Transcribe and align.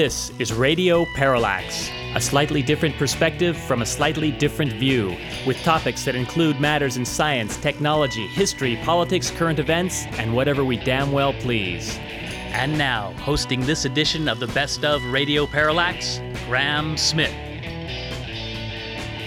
This 0.00 0.32
is 0.38 0.50
Radio 0.50 1.04
Parallax, 1.14 1.90
a 2.14 2.20
slightly 2.22 2.62
different 2.62 2.96
perspective 2.96 3.54
from 3.54 3.82
a 3.82 3.84
slightly 3.84 4.30
different 4.30 4.72
view, 4.72 5.14
with 5.46 5.62
topics 5.62 6.06
that 6.06 6.14
include 6.14 6.58
matters 6.58 6.96
in 6.96 7.04
science, 7.04 7.58
technology, 7.58 8.26
history, 8.28 8.76
politics, 8.76 9.30
current 9.30 9.58
events, 9.58 10.06
and 10.12 10.34
whatever 10.34 10.64
we 10.64 10.78
damn 10.78 11.12
well 11.12 11.34
please. 11.34 11.98
And 12.52 12.78
now, 12.78 13.12
hosting 13.18 13.60
this 13.60 13.84
edition 13.84 14.26
of 14.26 14.40
the 14.40 14.46
Best 14.46 14.86
of 14.86 15.04
Radio 15.04 15.46
Parallax, 15.46 16.18
Graham 16.46 16.96
Smith. 16.96 17.34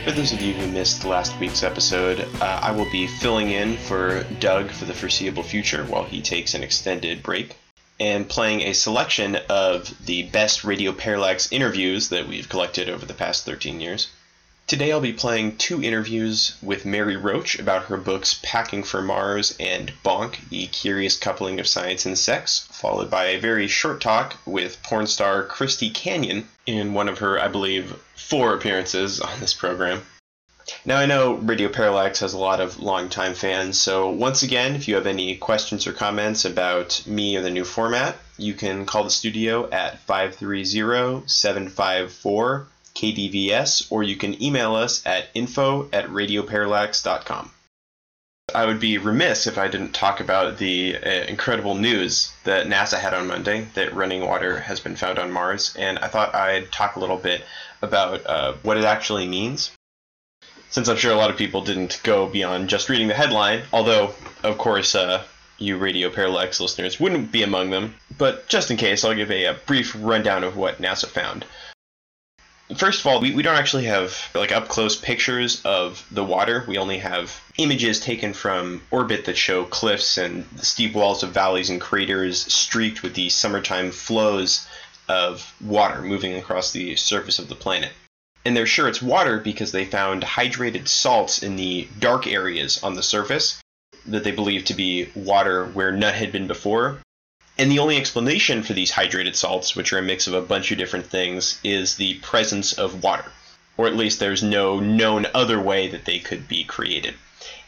For 0.06 0.12
those 0.12 0.34
of 0.34 0.42
you 0.42 0.56
who 0.56 0.72
missed 0.72 1.06
last 1.06 1.40
week's 1.40 1.62
episode, 1.62 2.22
uh, 2.42 2.60
I 2.64 2.72
will 2.72 2.90
be 2.90 3.06
filling 3.06 3.52
in 3.52 3.78
for 3.78 4.24
Doug 4.40 4.72
for 4.72 4.86
the 4.86 4.94
foreseeable 4.96 5.44
future 5.44 5.86
while 5.86 6.04
he 6.04 6.20
takes 6.20 6.56
an 6.56 6.64
extended 6.64 7.22
break 7.22 7.58
and 8.00 8.28
playing 8.28 8.62
a 8.62 8.74
selection 8.74 9.36
of 9.50 9.94
the 10.06 10.24
best 10.24 10.64
Radio 10.64 10.92
Parallax 10.92 11.52
interviews 11.52 12.10
that 12.10 12.28
we've 12.28 12.50
collected 12.50 12.90
over 12.90 13.06
the 13.06 13.14
past 13.14 13.46
13 13.46 13.80
years. 13.80 14.08
Today 14.66 14.94
I'll 14.94 15.02
be 15.02 15.12
playing 15.12 15.58
two 15.58 15.84
interviews 15.84 16.56
with 16.62 16.86
Mary 16.86 17.18
Roach 17.18 17.60
about 17.60 17.86
her 17.86 17.98
books 17.98 18.40
Packing 18.42 18.84
for 18.84 19.02
Mars 19.02 19.56
and 19.60 19.92
Bonk, 20.06 20.50
The 20.50 20.68
Curious 20.68 21.18
Coupling 21.18 21.60
of 21.60 21.68
Science 21.68 22.06
and 22.06 22.18
Sex, 22.18 22.68
followed 22.72 23.10
by 23.12 23.26
a 23.26 23.40
very 23.40 23.68
short 23.68 24.00
talk 24.00 24.38
with 24.46 24.82
porn 24.82 25.06
star 25.06 25.44
Christy 25.44 25.90
Canyon 25.90 26.48
in 26.66 26.94
one 26.94 27.10
of 27.10 27.20
her, 27.20 27.38
I 27.40 27.50
believe, 27.50 27.94
four 28.16 28.56
appearances 28.56 29.20
on 29.20 29.42
this 29.42 29.54
program. 29.54 30.06
Now, 30.86 30.98
I 30.98 31.06
know 31.06 31.34
Radio 31.36 31.68
Parallax 31.68 32.20
has 32.20 32.34
a 32.34 32.38
lot 32.38 32.62
of 32.62 32.80
longtime 32.80 33.34
fans, 33.34 33.80
so 33.80 34.10
once 34.10 34.44
again, 34.44 34.76
if 34.76 34.88
you 34.88 34.96
have 34.96 35.08
any 35.08 35.36
questions 35.36 35.86
or 35.88 35.92
comments 35.94 36.46
about 36.46 37.04
me 37.06 37.36
or 37.36 37.42
the 37.42 37.50
new 37.50 37.66
format, 37.66 38.16
you 38.38 38.54
can 38.54 38.86
call 38.86 39.04
the 39.04 39.10
studio 39.10 39.70
at 39.70 40.00
530 40.00 41.24
754 41.28 42.68
KDVS, 42.96 43.88
or 43.92 44.04
you 44.04 44.16
can 44.16 44.42
email 44.42 44.76
us 44.76 45.06
at 45.06 45.28
info 45.34 45.90
at 45.92 46.06
radioparallax.com. 46.08 47.52
I 48.56 48.66
would 48.66 48.80
be 48.80 48.98
remiss 48.98 49.48
if 49.48 49.58
I 49.58 49.68
didn't 49.68 49.94
talk 49.94 50.20
about 50.20 50.58
the 50.58 50.98
uh, 50.98 51.10
incredible 51.28 51.76
news 51.76 52.32
that 52.44 52.68
NASA 52.68 53.00
had 53.00 53.14
on 53.14 53.28
Monday 53.28 53.68
that 53.74 53.94
running 53.94 54.26
water 54.26 54.60
has 54.60 54.80
been 54.80 54.96
found 54.96 55.20
on 55.20 55.32
Mars, 55.32 55.76
and 55.78 56.00
I 56.00 56.08
thought 56.08 56.36
I'd 56.36 56.72
talk 56.72 56.96
a 56.96 57.00
little 57.00 57.18
bit 57.18 57.44
about 57.82 58.26
uh, 58.26 58.54
what 58.64 58.78
it 58.78 58.86
actually 58.86 59.28
means 59.28 59.72
since 60.74 60.88
I'm 60.88 60.98
sure 60.98 61.14
a 61.14 61.16
lot 61.16 61.30
of 61.30 61.38
people 61.38 61.62
didn't 61.62 62.02
go 62.02 62.28
beyond 62.28 62.68
just 62.68 62.90
reading 62.90 63.08
the 63.08 63.14
headline, 63.14 63.62
although, 63.72 64.16
of 64.42 64.58
course, 64.58 64.96
uh, 64.96 65.24
you 65.60 65.78
Radio 65.78 66.10
Parallax 66.10 66.60
listeners 66.60 67.00
wouldn't 67.00 67.32
be 67.32 67.44
among 67.44 67.70
them. 67.70 67.94
But 68.18 68.48
just 68.50 68.72
in 68.72 68.78
case, 68.78 69.06
I'll 69.06 69.14
give 69.14 69.30
a, 69.30 69.46
a, 69.46 69.54
brief 69.54 69.96
rundown 70.00 70.44
of 70.44 70.58
what 70.58 70.82
NASA 70.82 71.06
found. 71.06 71.46
First 72.76 73.02
of 73.02 73.06
all, 73.06 73.22
we, 73.22 73.36
we 73.36 73.44
don't 73.44 73.56
actually 73.56 73.86
have 73.86 74.18
like 74.34 74.52
up 74.52 74.68
close 74.68 74.96
pictures 74.96 75.62
of 75.64 76.04
the 76.10 76.24
water. 76.24 76.66
We 76.68 76.80
only 76.80 76.98
have 76.98 77.40
images 77.58 78.00
taken 78.00 78.34
from 78.34 78.82
orbit 78.90 79.26
that 79.26 79.38
show 79.38 79.66
cliffs 79.66 80.18
and 80.18 80.44
steep 80.60 80.96
walls 80.96 81.22
of 81.22 81.34
valleys 81.34 81.70
and 81.70 81.80
craters 81.80 82.52
streaked 82.52 83.04
with 83.04 83.14
the 83.14 83.30
summertime 83.30 83.92
flows 83.92 84.68
of 85.08 85.54
water 85.62 86.02
moving 86.02 86.34
across 86.34 86.72
the 86.72 86.96
surface 86.96 87.38
of 87.38 87.48
the 87.48 87.56
planet 87.56 87.92
and 88.46 88.56
they're 88.56 88.66
sure 88.66 88.88
it's 88.88 89.02
water 89.02 89.40
because 89.40 89.72
they 89.72 89.86
found 89.86 90.24
hydrated 90.24 90.88
salts 90.88 91.44
in 91.44 91.56
the 91.56 91.88
dark 92.00 92.28
areas 92.28 92.84
on 92.84 92.96
the 92.96 93.04
surface 93.04 93.62
that 94.06 94.24
they 94.24 94.32
believe 94.32 94.66
to 94.66 94.74
be 94.74 95.10
water 95.16 95.66
where 95.68 95.92
none 95.92 96.14
had 96.14 96.32
been 96.32 96.48
before. 96.48 97.00
And 97.58 97.72
the 97.72 97.80
only 97.80 97.98
explanation 97.98 98.64
for 98.64 98.74
these 98.74 98.92
hydrated 98.92 99.36
salts, 99.36 99.76
which 99.76 99.94
are 99.94 100.00
a 100.00 100.04
mix 100.04 100.28
of 100.28 100.34
a 100.34 100.42
bunch 100.42 100.72
of 100.72 100.78
different 100.78 101.06
things, 101.06 101.60
is 101.64 101.96
the 101.96 102.16
presence 102.16 102.74
of 102.74 103.04
water. 103.04 103.32
Or 103.78 103.88
at 103.88 103.96
least 103.96 104.20
there's 104.20 104.44
no 104.44 104.80
known 104.80 105.28
other 105.34 105.60
way 105.62 105.88
that 105.88 106.06
they 106.06 106.20
could 106.20 106.48
be 106.48 106.64
created. 106.64 107.16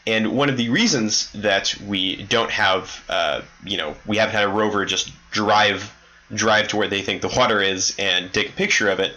And 0.08 0.34
one 0.34 0.50
of 0.50 0.58
the 0.58 0.69
reasons 0.69 1.31
that 1.34 1.75
we 1.81 2.24
don't 2.24 2.52
have, 2.52 3.03
uh, 3.09 3.41
you 3.64 3.78
know, 3.78 3.96
we 4.06 4.18
haven't 4.18 4.35
had 4.35 4.44
a 4.44 4.50
rover 4.50 4.85
just 4.85 5.12
drive 5.31 5.91
drive 6.34 6.68
to 6.68 6.78
where 6.78 6.88
they 6.88 7.03
think 7.03 7.22
the 7.22 7.28
water 7.28 7.62
is 7.62 7.96
and 8.00 8.34
take 8.34 8.50
a 8.50 8.53
picture 8.53 8.90
of 8.90 9.00
it 9.00 9.16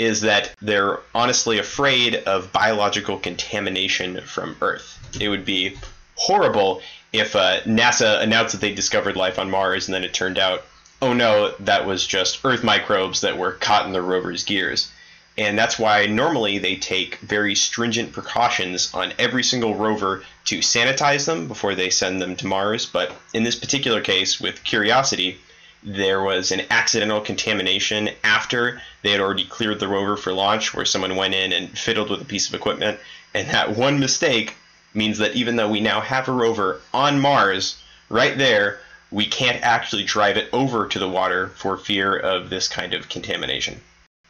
is 0.00 0.22
that 0.22 0.54
they're 0.62 0.98
honestly 1.14 1.58
afraid 1.58 2.14
of 2.14 2.52
biological 2.52 3.18
contamination 3.18 4.22
from 4.22 4.56
Earth. 4.62 4.98
It 5.20 5.28
would 5.28 5.44
be 5.44 5.76
horrible 6.14 6.80
if 7.12 7.36
uh, 7.36 7.60
NASA 7.62 8.22
announced 8.22 8.52
that 8.52 8.62
they 8.62 8.74
discovered 8.74 9.14
life 9.14 9.38
on 9.38 9.50
Mars 9.50 9.88
and 9.88 9.94
then 9.94 10.04
it 10.04 10.14
turned 10.14 10.38
out, 10.38 10.64
oh 11.02 11.12
no, 11.12 11.52
that 11.60 11.86
was 11.86 12.06
just 12.06 12.42
Earth 12.44 12.64
microbes 12.64 13.20
that 13.20 13.36
were 13.36 13.52
caught 13.52 13.84
in 13.84 13.92
the 13.92 14.00
rover's 14.00 14.44
gears. 14.44 14.90
And 15.36 15.58
that's 15.58 15.78
why 15.78 16.06
normally 16.06 16.56
they 16.58 16.76
take 16.76 17.16
very 17.16 17.54
stringent 17.54 18.12
precautions 18.12 18.92
on 18.94 19.12
every 19.18 19.42
single 19.42 19.74
rover 19.74 20.24
to 20.46 20.58
sanitize 20.60 21.26
them 21.26 21.46
before 21.46 21.74
they 21.74 21.90
send 21.90 22.22
them 22.22 22.36
to 22.36 22.46
Mars. 22.46 22.86
But 22.86 23.14
in 23.34 23.44
this 23.44 23.56
particular 23.56 24.00
case, 24.00 24.40
with 24.40 24.64
Curiosity, 24.64 25.40
there 25.82 26.22
was 26.22 26.52
an 26.52 26.62
accidental 26.70 27.20
contamination 27.20 28.10
after 28.22 28.82
they 29.02 29.10
had 29.10 29.20
already 29.20 29.44
cleared 29.44 29.80
the 29.80 29.88
rover 29.88 30.16
for 30.16 30.32
launch, 30.32 30.74
where 30.74 30.84
someone 30.84 31.16
went 31.16 31.34
in 31.34 31.52
and 31.52 31.78
fiddled 31.78 32.10
with 32.10 32.20
a 32.20 32.26
piece 32.26 32.48
of 32.48 32.54
equipment. 32.54 32.98
And 33.34 33.48
that 33.48 33.76
one 33.76 33.98
mistake 33.98 34.54
means 34.92 35.18
that 35.18 35.34
even 35.34 35.56
though 35.56 35.70
we 35.70 35.80
now 35.80 36.00
have 36.00 36.28
a 36.28 36.32
rover 36.32 36.80
on 36.92 37.20
Mars, 37.20 37.82
right 38.08 38.36
there, 38.36 38.80
we 39.10 39.26
can't 39.26 39.62
actually 39.62 40.04
drive 40.04 40.36
it 40.36 40.48
over 40.52 40.86
to 40.86 40.98
the 40.98 41.08
water 41.08 41.48
for 41.56 41.76
fear 41.76 42.16
of 42.16 42.50
this 42.50 42.68
kind 42.68 42.94
of 42.94 43.08
contamination. 43.08 43.80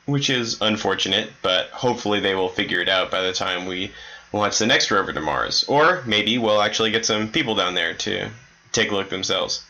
Which 0.06 0.30
is 0.30 0.60
unfortunate, 0.60 1.30
but 1.42 1.68
hopefully 1.70 2.20
they 2.20 2.34
will 2.34 2.48
figure 2.48 2.80
it 2.80 2.88
out 2.88 3.10
by 3.10 3.22
the 3.22 3.32
time 3.32 3.66
we 3.66 3.92
launch 4.32 4.58
the 4.58 4.66
next 4.66 4.90
rover 4.90 5.12
to 5.12 5.20
Mars. 5.20 5.64
Or 5.68 6.02
maybe 6.06 6.38
we'll 6.38 6.62
actually 6.62 6.90
get 6.90 7.06
some 7.06 7.30
people 7.30 7.54
down 7.54 7.74
there 7.74 7.94
to 7.94 8.30
take 8.72 8.90
a 8.90 8.94
look 8.94 9.10
themselves. 9.10 9.64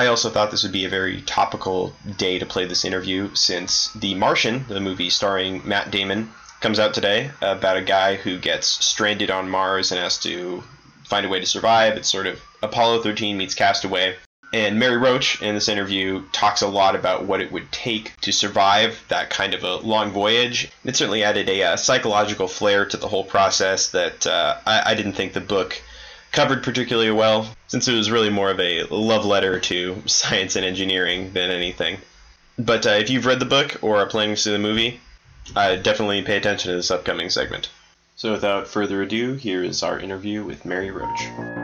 I 0.00 0.06
also 0.06 0.30
thought 0.30 0.50
this 0.50 0.62
would 0.62 0.72
be 0.72 0.86
a 0.86 0.88
very 0.88 1.20
topical 1.20 1.92
day 2.16 2.38
to 2.38 2.46
play 2.46 2.64
this 2.64 2.86
interview 2.86 3.34
since 3.34 3.92
The 3.92 4.14
Martian, 4.14 4.64
the 4.66 4.80
movie 4.80 5.10
starring 5.10 5.60
Matt 5.68 5.90
Damon, 5.90 6.32
comes 6.62 6.78
out 6.78 6.94
today 6.94 7.32
about 7.42 7.76
a 7.76 7.82
guy 7.82 8.14
who 8.14 8.38
gets 8.38 8.66
stranded 8.66 9.30
on 9.30 9.50
Mars 9.50 9.92
and 9.92 10.00
has 10.00 10.16
to 10.20 10.64
find 11.04 11.26
a 11.26 11.28
way 11.28 11.38
to 11.38 11.44
survive. 11.44 11.98
It's 11.98 12.08
sort 12.08 12.26
of 12.26 12.40
Apollo 12.62 13.02
13 13.02 13.36
meets 13.36 13.54
Castaway. 13.54 14.16
And 14.54 14.78
Mary 14.78 14.96
Roach 14.96 15.42
in 15.42 15.54
this 15.54 15.68
interview 15.68 16.24
talks 16.32 16.62
a 16.62 16.66
lot 16.66 16.96
about 16.96 17.26
what 17.26 17.42
it 17.42 17.52
would 17.52 17.70
take 17.70 18.18
to 18.22 18.32
survive 18.32 19.04
that 19.08 19.28
kind 19.28 19.52
of 19.52 19.64
a 19.64 19.76
long 19.76 20.12
voyage. 20.12 20.72
It 20.82 20.96
certainly 20.96 21.24
added 21.24 21.50
a, 21.50 21.62
uh, 21.62 21.76
psychological 21.76 22.48
flair 22.48 22.86
to 22.86 22.96
the 22.96 23.08
whole 23.08 23.24
process 23.24 23.90
that 23.90 24.26
uh, 24.26 24.56
I, 24.66 24.92
I 24.92 24.94
didn't 24.94 25.12
think 25.12 25.34
the 25.34 25.40
book 25.40 25.82
covered 26.32 26.62
particularly 26.62 27.10
well, 27.10 27.48
since 27.66 27.88
it 27.88 27.94
was 27.94 28.10
really 28.10 28.30
more 28.30 28.50
of 28.50 28.60
a 28.60 28.84
love 28.84 29.24
letter 29.24 29.58
to 29.60 30.02
science 30.06 30.56
and 30.56 30.64
engineering 30.64 31.32
than 31.32 31.50
anything. 31.50 31.98
But 32.58 32.86
uh, 32.86 32.90
if 32.90 33.10
you've 33.10 33.26
read 33.26 33.40
the 33.40 33.46
book 33.46 33.78
or 33.82 33.96
are 33.96 34.06
planning 34.06 34.34
to 34.34 34.40
see 34.40 34.52
the 34.52 34.58
movie, 34.58 35.00
uh, 35.56 35.76
definitely 35.76 36.22
pay 36.22 36.36
attention 36.36 36.70
to 36.70 36.76
this 36.76 36.90
upcoming 36.90 37.30
segment. 37.30 37.70
So 38.16 38.32
without 38.32 38.68
further 38.68 39.02
ado, 39.02 39.34
here 39.34 39.64
is 39.64 39.82
our 39.82 39.98
interview 39.98 40.44
with 40.44 40.66
Mary 40.66 40.90
Roach. 40.90 41.59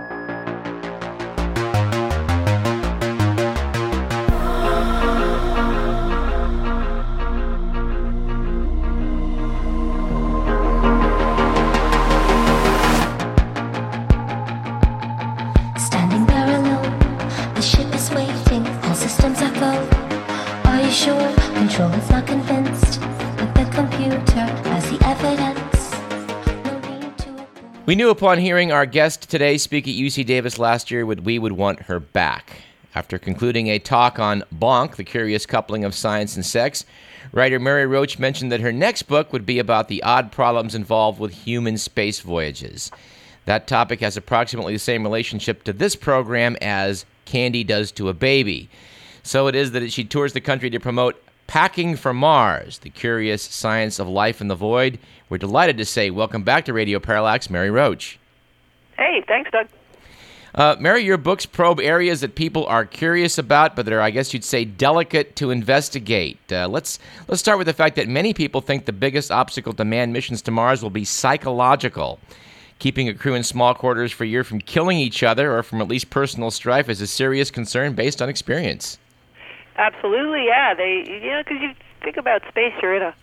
We 27.86 27.94
knew 27.94 28.10
upon 28.10 28.38
hearing 28.38 28.72
our 28.72 28.84
guest 28.84 29.30
today 29.30 29.58
speak 29.58 29.86
at 29.86 29.94
UC 29.94 30.26
Davis 30.26 30.58
last 30.58 30.90
year 30.90 31.06
would 31.06 31.24
we 31.24 31.38
would 31.38 31.52
want 31.52 31.82
her 31.82 32.00
back. 32.00 32.62
After 32.96 33.16
concluding 33.16 33.68
a 33.68 33.78
talk 33.78 34.18
on 34.18 34.42
Bonk, 34.52 34.96
the 34.96 35.04
curious 35.04 35.46
coupling 35.46 35.84
of 35.84 35.94
science 35.94 36.34
and 36.34 36.44
sex, 36.44 36.84
writer 37.30 37.60
Mary 37.60 37.86
Roach 37.86 38.18
mentioned 38.18 38.50
that 38.50 38.58
her 38.58 38.72
next 38.72 39.04
book 39.04 39.32
would 39.32 39.46
be 39.46 39.60
about 39.60 39.86
the 39.86 40.02
odd 40.02 40.32
problems 40.32 40.74
involved 40.74 41.20
with 41.20 41.32
human 41.32 41.78
space 41.78 42.18
voyages. 42.18 42.90
That 43.44 43.68
topic 43.68 44.00
has 44.00 44.16
approximately 44.16 44.72
the 44.72 44.80
same 44.80 45.04
relationship 45.04 45.62
to 45.62 45.72
this 45.72 45.94
program 45.94 46.56
as 46.60 47.06
candy 47.24 47.62
does 47.62 47.92
to 47.92 48.08
a 48.08 48.14
baby. 48.14 48.68
So 49.22 49.46
it 49.46 49.54
is 49.54 49.70
that 49.70 49.92
she 49.92 50.02
tours 50.02 50.32
the 50.32 50.40
country 50.40 50.70
to 50.70 50.80
promote 50.80 51.22
Packing 51.46 51.96
for 51.96 52.12
Mars, 52.12 52.78
the 52.78 52.90
curious 52.90 53.42
science 53.42 53.98
of 53.98 54.08
life 54.08 54.40
in 54.40 54.48
the 54.48 54.54
void. 54.54 54.98
We're 55.28 55.38
delighted 55.38 55.76
to 55.78 55.84
say 55.84 56.10
welcome 56.10 56.42
back 56.42 56.64
to 56.64 56.72
Radio 56.72 56.98
Parallax, 56.98 57.48
Mary 57.50 57.70
Roach. 57.70 58.18
Hey, 58.96 59.22
thanks, 59.26 59.50
Doug. 59.50 59.68
Uh, 60.54 60.74
Mary, 60.80 61.04
your 61.04 61.18
books 61.18 61.44
probe 61.44 61.80
areas 61.80 62.22
that 62.22 62.34
people 62.34 62.64
are 62.66 62.86
curious 62.86 63.36
about, 63.36 63.76
but 63.76 63.84
that 63.84 63.92
are, 63.92 64.00
I 64.00 64.10
guess 64.10 64.32
you'd 64.32 64.42
say, 64.42 64.64
delicate 64.64 65.36
to 65.36 65.50
investigate. 65.50 66.38
Uh, 66.50 66.66
let's 66.66 66.98
let's 67.28 67.40
start 67.40 67.58
with 67.58 67.66
the 67.66 67.74
fact 67.74 67.96
that 67.96 68.08
many 68.08 68.32
people 68.32 68.62
think 68.62 68.86
the 68.86 68.92
biggest 68.92 69.30
obstacle 69.30 69.74
to 69.74 69.84
manned 69.84 70.14
missions 70.14 70.40
to 70.42 70.50
Mars 70.50 70.82
will 70.82 70.90
be 70.90 71.04
psychological. 71.04 72.18
Keeping 72.78 73.08
a 73.08 73.14
crew 73.14 73.34
in 73.34 73.42
small 73.42 73.74
quarters 73.74 74.12
for 74.12 74.24
a 74.24 74.26
year 74.26 74.44
from 74.44 74.60
killing 74.60 74.98
each 74.98 75.22
other 75.22 75.56
or 75.56 75.62
from 75.62 75.80
at 75.82 75.88
least 75.88 76.08
personal 76.08 76.50
strife 76.50 76.88
is 76.88 77.00
a 77.00 77.06
serious 77.06 77.50
concern 77.50 77.94
based 77.94 78.22
on 78.22 78.28
experience. 78.28 78.98
Absolutely, 79.76 80.46
yeah. 80.46 80.74
They, 80.74 81.04
you 81.06 81.30
know, 81.30 81.42
because 81.44 81.60
you 81.60 81.72
think 82.02 82.16
about 82.16 82.42
space, 82.48 82.72
you're 82.80 82.96
in 82.96 83.02
a, 83.02 83.14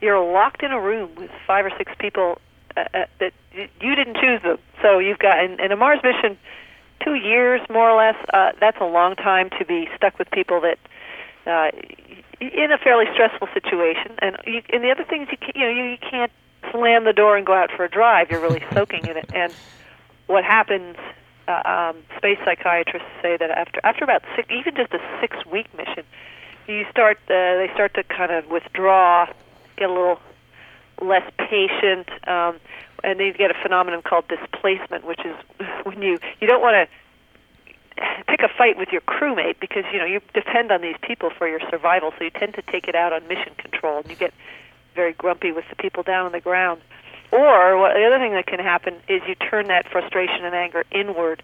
you're 0.00 0.20
locked 0.32 0.62
in 0.62 0.70
a 0.72 0.80
room 0.80 1.10
with 1.16 1.30
five 1.46 1.64
or 1.64 1.72
six 1.76 1.92
people 1.98 2.38
uh, 2.76 2.84
uh, 2.94 3.06
that 3.18 3.32
you 3.52 3.94
didn't 3.94 4.16
choose 4.16 4.40
them. 4.42 4.58
So 4.82 4.98
you've 4.98 5.18
got 5.18 5.44
in, 5.44 5.60
in 5.60 5.72
a 5.72 5.76
Mars 5.76 6.00
mission 6.02 6.38
two 7.04 7.14
years 7.14 7.60
more 7.68 7.90
or 7.90 7.96
less. 7.96 8.16
Uh, 8.32 8.52
that's 8.60 8.78
a 8.80 8.84
long 8.84 9.16
time 9.16 9.50
to 9.58 9.64
be 9.64 9.88
stuck 9.96 10.18
with 10.18 10.30
people 10.30 10.60
that 10.60 10.78
uh, 11.46 11.70
in 12.40 12.70
a 12.70 12.78
fairly 12.78 13.06
stressful 13.12 13.48
situation. 13.52 14.14
And 14.18 14.36
you, 14.46 14.62
and 14.72 14.84
the 14.84 14.90
other 14.90 15.04
things 15.04 15.28
you 15.30 15.38
can, 15.38 15.52
you 15.54 15.62
know 15.62 15.72
you, 15.72 15.84
you 15.90 15.98
can't 15.98 16.32
slam 16.70 17.04
the 17.04 17.12
door 17.12 17.36
and 17.36 17.46
go 17.46 17.54
out 17.54 17.70
for 17.76 17.84
a 17.84 17.90
drive. 17.90 18.30
You're 18.30 18.40
really 18.40 18.62
soaking 18.72 19.06
in 19.06 19.16
it. 19.16 19.30
And 19.34 19.52
what 20.26 20.44
happens? 20.44 20.96
Uh, 21.48 21.62
um, 21.64 21.96
space 22.18 22.38
psychiatrists 22.44 23.08
say 23.22 23.38
that 23.38 23.50
after 23.50 23.80
after 23.82 24.04
about 24.04 24.22
six, 24.36 24.48
even 24.50 24.74
just 24.76 24.92
a 24.92 25.00
six 25.20 25.34
week 25.46 25.66
mission, 25.74 26.04
you 26.66 26.84
start 26.90 27.16
uh, 27.24 27.56
they 27.56 27.70
start 27.72 27.94
to 27.94 28.02
kind 28.04 28.30
of 28.30 28.46
withdraw, 28.50 29.26
get 29.78 29.88
a 29.88 29.92
little 29.92 30.20
less 31.00 31.28
patient. 31.38 32.08
Um, 32.28 32.60
and 33.04 33.20
they 33.20 33.32
get 33.32 33.50
a 33.50 33.54
phenomenon 33.62 34.02
called 34.02 34.26
displacement, 34.28 35.06
which 35.06 35.20
is 35.24 35.36
when 35.84 36.02
you 36.02 36.18
you 36.40 36.46
don't 36.46 36.60
want 36.60 36.74
to 36.74 36.88
pick 38.28 38.40
a 38.40 38.48
fight 38.48 38.76
with 38.76 38.90
your 38.92 39.00
crewmate 39.02 39.58
because 39.60 39.84
you 39.92 39.98
know 39.98 40.04
you 40.04 40.20
depend 40.34 40.70
on 40.70 40.82
these 40.82 40.96
people 41.02 41.30
for 41.30 41.48
your 41.48 41.60
survival, 41.70 42.12
so 42.18 42.24
you 42.24 42.30
tend 42.30 42.54
to 42.54 42.62
take 42.62 42.88
it 42.88 42.94
out 42.94 43.12
on 43.12 43.26
mission 43.28 43.54
control, 43.56 43.98
and 43.98 44.10
you 44.10 44.16
get 44.16 44.32
very 44.94 45.12
grumpy 45.12 45.52
with 45.52 45.64
the 45.70 45.76
people 45.76 46.02
down 46.02 46.26
on 46.26 46.32
the 46.32 46.40
ground. 46.40 46.80
Or 47.30 47.78
what, 47.78 47.94
the 47.94 48.04
other 48.04 48.18
thing 48.18 48.32
that 48.32 48.46
can 48.46 48.58
happen 48.58 48.94
is 49.08 49.20
you 49.28 49.34
turn 49.34 49.68
that 49.68 49.86
frustration 49.90 50.44
and 50.44 50.54
anger 50.54 50.84
inward, 50.90 51.42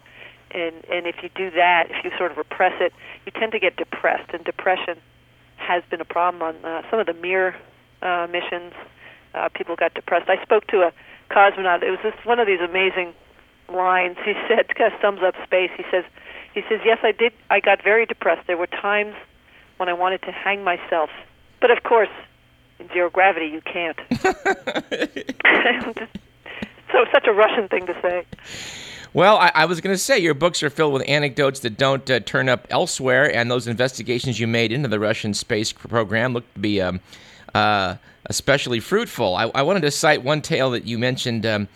and 0.50 0.74
and 0.90 1.06
if 1.06 1.16
you 1.22 1.28
do 1.34 1.50
that, 1.50 1.88
if 1.90 2.04
you 2.04 2.10
sort 2.16 2.30
of 2.30 2.38
repress 2.38 2.72
it, 2.80 2.92
you 3.26 3.32
tend 3.32 3.52
to 3.52 3.58
get 3.58 3.76
depressed, 3.76 4.30
and 4.32 4.44
depression 4.44 4.96
has 5.56 5.82
been 5.90 6.00
a 6.00 6.04
problem 6.04 6.42
on 6.42 6.64
uh, 6.64 6.82
some 6.90 7.00
of 7.00 7.06
the 7.06 7.14
Mir 7.14 7.54
uh, 8.02 8.26
missions. 8.30 8.72
Uh, 9.34 9.48
people 9.54 9.76
got 9.76 9.92
depressed. 9.94 10.28
I 10.28 10.42
spoke 10.42 10.66
to 10.68 10.82
a 10.82 10.92
cosmonaut. 11.30 11.82
It 11.82 11.90
was 11.90 11.98
just 12.02 12.24
one 12.24 12.38
of 12.38 12.46
these 12.46 12.60
amazing 12.60 13.12
lines. 13.68 14.16
He 14.24 14.34
said, 14.48 14.68
kind 14.74 14.92
of 14.92 15.00
sums 15.00 15.20
up 15.22 15.34
space. 15.44 15.70
He 15.76 15.84
says, 15.90 16.04
he 16.54 16.62
says, 16.68 16.80
yes, 16.84 16.98
I 17.02 17.12
did. 17.12 17.32
I 17.50 17.60
got 17.60 17.82
very 17.82 18.06
depressed. 18.06 18.46
There 18.46 18.56
were 18.56 18.68
times 18.68 19.14
when 19.78 19.88
I 19.88 19.92
wanted 19.92 20.22
to 20.22 20.32
hang 20.32 20.62
myself, 20.62 21.10
but 21.60 21.70
of 21.70 21.82
course, 21.82 22.10
in 22.78 22.88
zero 22.88 23.10
gravity, 23.10 23.46
you 23.46 23.60
can't. 23.60 23.98
so 26.92 27.04
such 27.12 27.26
a 27.26 27.32
Russian 27.32 27.68
thing 27.68 27.86
to 27.86 27.96
say. 28.02 28.24
Well, 29.12 29.36
I, 29.36 29.52
I 29.54 29.64
was 29.66 29.80
going 29.80 29.94
to 29.94 29.98
say 29.98 30.18
your 30.18 30.34
books 30.34 30.62
are 30.64 30.70
filled 30.70 30.92
with 30.92 31.08
anecdotes 31.08 31.60
that 31.60 31.78
don't 31.78 32.10
uh, 32.10 32.18
turn 32.20 32.48
up 32.48 32.66
elsewhere, 32.70 33.32
and 33.32 33.48
those 33.48 33.68
investigations 33.68 34.40
you 34.40 34.48
made 34.48 34.72
into 34.72 34.88
the 34.88 34.98
Russian 34.98 35.34
space 35.34 35.72
program 35.72 36.32
look 36.32 36.52
to 36.54 36.60
be 36.60 36.82
um, 36.82 37.00
uh, 37.54 37.94
especially 38.26 38.80
fruitful. 38.80 39.36
I, 39.36 39.44
I, 39.54 39.62
wanted 39.62 39.82
to 39.82 39.92
cite 39.92 40.24
one 40.24 40.42
tale 40.42 40.70
that 40.72 40.84
you 40.84 40.98
mentioned 40.98 41.46
um, 41.46 41.68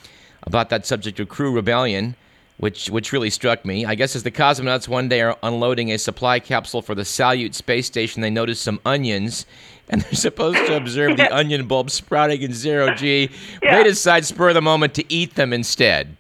about 0.43 0.71
that 0.71 0.85
subject 0.85 1.21
of 1.21 1.29
crew 1.29 1.53
rebellion, 1.53 2.17
which 2.57 2.91
which 2.91 3.13
really 3.13 3.31
struck 3.31 3.65
me. 3.65 3.85
I 3.85 3.95
guess 3.95 4.17
as 4.17 4.25
the 4.25 4.33
cosmonauts 4.33 4.89
one 4.89 5.09
day 5.09 5.21
are 5.21 5.39
unloading 5.43 5.93
a 5.93 5.99
supply 5.99 6.41
capsule 6.41 6.83
for 6.83 6.97
the 6.97 7.03
Salyut 7.03 7.55
space 7.55 7.87
station, 7.87 8.21
they 8.21 8.31
notice 8.31 8.59
some 8.59 8.81
onions, 8.85 9.47
and 9.91 10.03
they're 10.03 10.13
supposed 10.15 10.59
to 10.67 10.77
observe 10.77 11.17
the 11.17 11.35
onion 11.37 11.67
bulbs 11.67 11.95
sprouting 11.95 12.43
in 12.43 12.53
zero 12.53 12.95
g. 12.95 13.31
Yeah. 13.63 13.79
They 13.79 13.85
decide 13.85 14.25
spur 14.25 14.49
of 14.49 14.55
the 14.55 14.63
moment 14.63 14.95
to 14.95 15.13
eat 15.13 15.35
them 15.35 15.53
instead. 15.53 16.17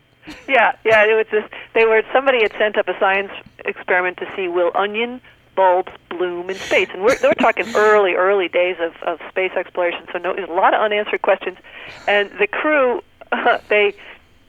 Yeah, 0.46 0.76
yeah. 0.84 1.04
It 1.04 1.14
was 1.14 1.26
just 1.30 1.52
they 1.74 1.84
were 1.84 2.02
somebody 2.12 2.42
had 2.42 2.52
sent 2.58 2.76
up 2.76 2.88
a 2.88 2.98
science 2.98 3.32
experiment 3.64 4.18
to 4.18 4.26
see 4.36 4.48
will 4.48 4.72
onion 4.74 5.20
bulbs 5.58 5.90
bloom 6.08 6.48
in 6.48 6.56
space. 6.56 6.88
And 6.92 7.02
we're, 7.02 7.16
we're 7.20 7.34
talking 7.34 7.66
early, 7.74 8.14
early 8.14 8.48
days 8.48 8.76
of, 8.80 8.94
of 9.02 9.18
space 9.28 9.50
exploration, 9.56 10.06
so 10.12 10.18
no, 10.18 10.32
there's 10.34 10.48
a 10.48 10.52
lot 10.52 10.72
of 10.72 10.80
unanswered 10.80 11.22
questions. 11.22 11.58
And 12.06 12.30
the 12.38 12.46
crew, 12.46 13.02
uh, 13.32 13.58
they 13.68 13.94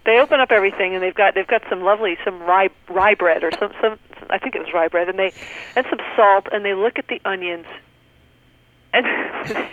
they 0.05 0.19
open 0.19 0.39
up 0.39 0.51
everything, 0.51 0.93
and 0.93 1.03
they've 1.03 1.15
got 1.15 1.35
they've 1.35 1.47
got 1.47 1.63
some 1.69 1.81
lovely 1.81 2.17
some 2.23 2.39
rye 2.41 2.69
rye 2.89 3.15
bread 3.15 3.43
or 3.43 3.51
some 3.59 3.71
some 3.81 3.99
I 4.29 4.37
think 4.37 4.55
it 4.55 4.59
was 4.59 4.73
rye 4.73 4.87
bread, 4.87 5.09
and 5.09 5.17
they 5.17 5.33
and 5.75 5.85
some 5.89 5.99
salt, 6.15 6.47
and 6.51 6.63
they 6.63 6.73
look 6.73 6.99
at 6.99 7.07
the 7.07 7.19
onions, 7.25 7.65
and 8.93 9.05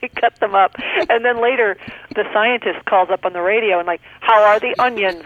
they 0.00 0.08
cut 0.08 0.38
them 0.40 0.54
up, 0.54 0.74
and 1.08 1.24
then 1.24 1.40
later 1.42 1.76
the 2.14 2.24
scientist 2.32 2.84
calls 2.86 3.10
up 3.10 3.24
on 3.24 3.32
the 3.32 3.40
radio 3.40 3.78
and 3.78 3.86
like, 3.86 4.00
how 4.20 4.42
are 4.42 4.60
the 4.60 4.74
onions? 4.78 5.24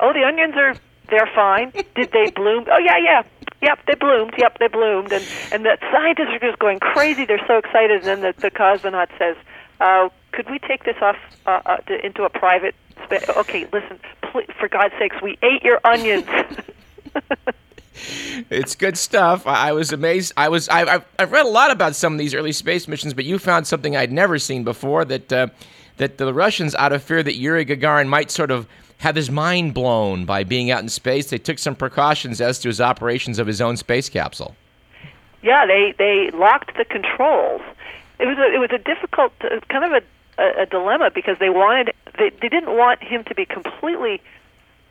Oh, 0.00 0.12
the 0.12 0.24
onions 0.24 0.54
are 0.56 0.74
they're 1.10 1.30
fine. 1.34 1.70
Did 1.94 2.12
they 2.12 2.30
bloom? 2.30 2.64
Oh 2.70 2.78
yeah, 2.78 2.98
yeah. 2.98 3.22
Yep, 3.62 3.78
they 3.86 3.94
bloomed. 3.94 4.34
Yep, 4.36 4.58
they 4.58 4.68
bloomed. 4.68 5.12
And 5.12 5.24
and 5.52 5.64
the 5.64 5.78
scientists 5.92 6.28
are 6.30 6.38
just 6.38 6.58
going 6.58 6.80
crazy. 6.80 7.24
They're 7.24 7.44
so 7.46 7.58
excited. 7.58 8.04
And 8.04 8.04
then 8.04 8.20
the, 8.20 8.34
the 8.40 8.50
cosmonaut 8.50 9.08
says, 9.18 9.36
uh, 9.80 10.08
"Could 10.32 10.50
we 10.50 10.58
take 10.58 10.84
this 10.84 10.96
off 11.00 11.16
uh, 11.46 11.60
uh, 11.66 11.76
to, 11.76 12.04
into 12.04 12.24
a 12.24 12.30
private 12.30 12.74
space?" 13.04 13.28
Okay, 13.28 13.66
listen. 13.72 14.00
Please, 14.22 14.48
for 14.58 14.68
God's 14.68 14.94
sakes, 14.98 15.16
we 15.22 15.38
ate 15.42 15.62
your 15.62 15.80
onions. 15.84 16.26
it's 18.50 18.74
good 18.74 18.98
stuff. 18.98 19.46
I, 19.46 19.72
was 19.72 19.92
amazed. 19.92 20.32
I 20.36 20.48
was. 20.48 20.68
I, 20.68 20.82
I've, 20.82 21.04
I've 21.18 21.32
read 21.32 21.46
a 21.46 21.48
lot 21.48 21.70
about 21.70 21.94
some 21.94 22.12
of 22.12 22.18
these 22.18 22.34
early 22.34 22.52
space 22.52 22.88
missions, 22.88 23.14
but 23.14 23.24
you 23.24 23.38
found 23.38 23.66
something 23.66 23.96
I'd 23.96 24.12
never 24.12 24.38
seen 24.38 24.64
before. 24.64 25.04
That 25.04 25.32
uh, 25.32 25.46
that 25.96 26.18
the 26.18 26.34
Russians, 26.34 26.74
out 26.74 26.92
of 26.92 27.02
fear 27.02 27.22
that 27.22 27.36
Yuri 27.36 27.64
Gagarin 27.64 28.08
might 28.08 28.30
sort 28.30 28.50
of 28.50 28.66
have 28.98 29.16
his 29.16 29.30
mind 29.30 29.74
blown 29.74 30.24
by 30.24 30.44
being 30.44 30.70
out 30.70 30.82
in 30.82 30.88
space. 30.88 31.30
They 31.30 31.38
took 31.38 31.58
some 31.58 31.74
precautions 31.74 32.40
as 32.40 32.58
to 32.60 32.68
his 32.68 32.80
operations 32.80 33.38
of 33.38 33.46
his 33.46 33.60
own 33.60 33.76
space 33.76 34.08
capsule. 34.08 34.56
Yeah, 35.42 35.66
they 35.66 35.94
they 35.98 36.30
locked 36.32 36.76
the 36.76 36.84
controls. 36.84 37.60
It 38.18 38.26
was 38.26 38.38
a, 38.38 38.54
it 38.54 38.58
was 38.58 38.70
a 38.72 38.78
difficult 38.78 39.32
kind 39.68 39.84
of 39.84 40.02
a, 40.38 40.42
a, 40.42 40.62
a 40.62 40.66
dilemma 40.66 41.10
because 41.14 41.38
they 41.38 41.50
wanted 41.50 41.92
they 42.18 42.30
they 42.30 42.48
didn't 42.48 42.74
want 42.76 43.02
him 43.02 43.24
to 43.24 43.34
be 43.34 43.44
completely 43.44 44.22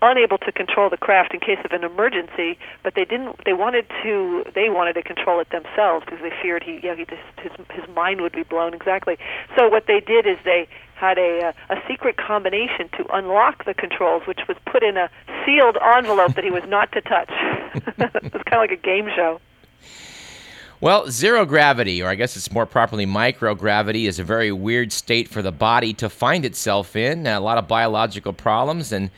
unable 0.09 0.37
to 0.39 0.51
control 0.51 0.89
the 0.89 0.97
craft 0.97 1.33
in 1.33 1.39
case 1.39 1.59
of 1.63 1.71
an 1.71 1.83
emergency, 1.83 2.57
but 2.83 2.95
they 2.95 3.05
didn't. 3.05 3.43
They 3.45 3.53
wanted 3.53 3.85
to. 4.03 4.43
They 4.53 4.69
wanted 4.69 4.93
to 4.93 5.03
control 5.03 5.39
it 5.39 5.49
themselves 5.49 6.05
because 6.05 6.21
they 6.21 6.31
feared 6.41 6.63
he, 6.63 6.79
know, 6.83 6.95
he 6.95 7.05
just, 7.05 7.21
his 7.41 7.51
his 7.71 7.95
mind 7.95 8.21
would 8.21 8.33
be 8.33 8.43
blown. 8.43 8.73
Exactly. 8.73 9.17
So 9.55 9.69
what 9.69 9.87
they 9.87 9.99
did 9.99 10.25
is 10.25 10.37
they 10.43 10.67
had 10.95 11.17
a 11.17 11.53
uh, 11.69 11.75
a 11.75 11.81
secret 11.87 12.17
combination 12.17 12.89
to 12.97 13.05
unlock 13.13 13.65
the 13.65 13.73
controls, 13.73 14.23
which 14.27 14.41
was 14.47 14.57
put 14.65 14.83
in 14.83 14.97
a 14.97 15.09
sealed 15.45 15.77
envelope 15.95 16.35
that 16.35 16.43
he 16.43 16.51
was 16.51 16.63
not 16.67 16.91
to 16.93 17.01
touch. 17.01 17.29
it 17.85 18.33
was 18.33 18.43
kind 18.45 18.53
of 18.53 18.59
like 18.59 18.71
a 18.71 18.75
game 18.75 19.09
show. 19.15 19.39
Well, 20.83 21.09
zero 21.09 21.45
gravity, 21.45 22.03
or 22.03 22.09
I 22.09 22.15
guess 22.15 22.35
it's 22.35 22.51
more 22.51 22.65
properly 22.65 23.05
microgravity, 23.05 24.05
is 24.05 24.19
a 24.19 24.23
very 24.25 24.51
weird 24.51 24.91
state 24.91 25.29
for 25.29 25.41
the 25.41 25.51
body 25.51 25.93
to 25.93 26.09
find 26.09 26.43
itself 26.43 26.97
in. 26.97 27.25
A 27.25 27.39
lot 27.39 27.57
of 27.57 27.69
biological 27.69 28.33
problems, 28.33 28.91
and 28.91 29.09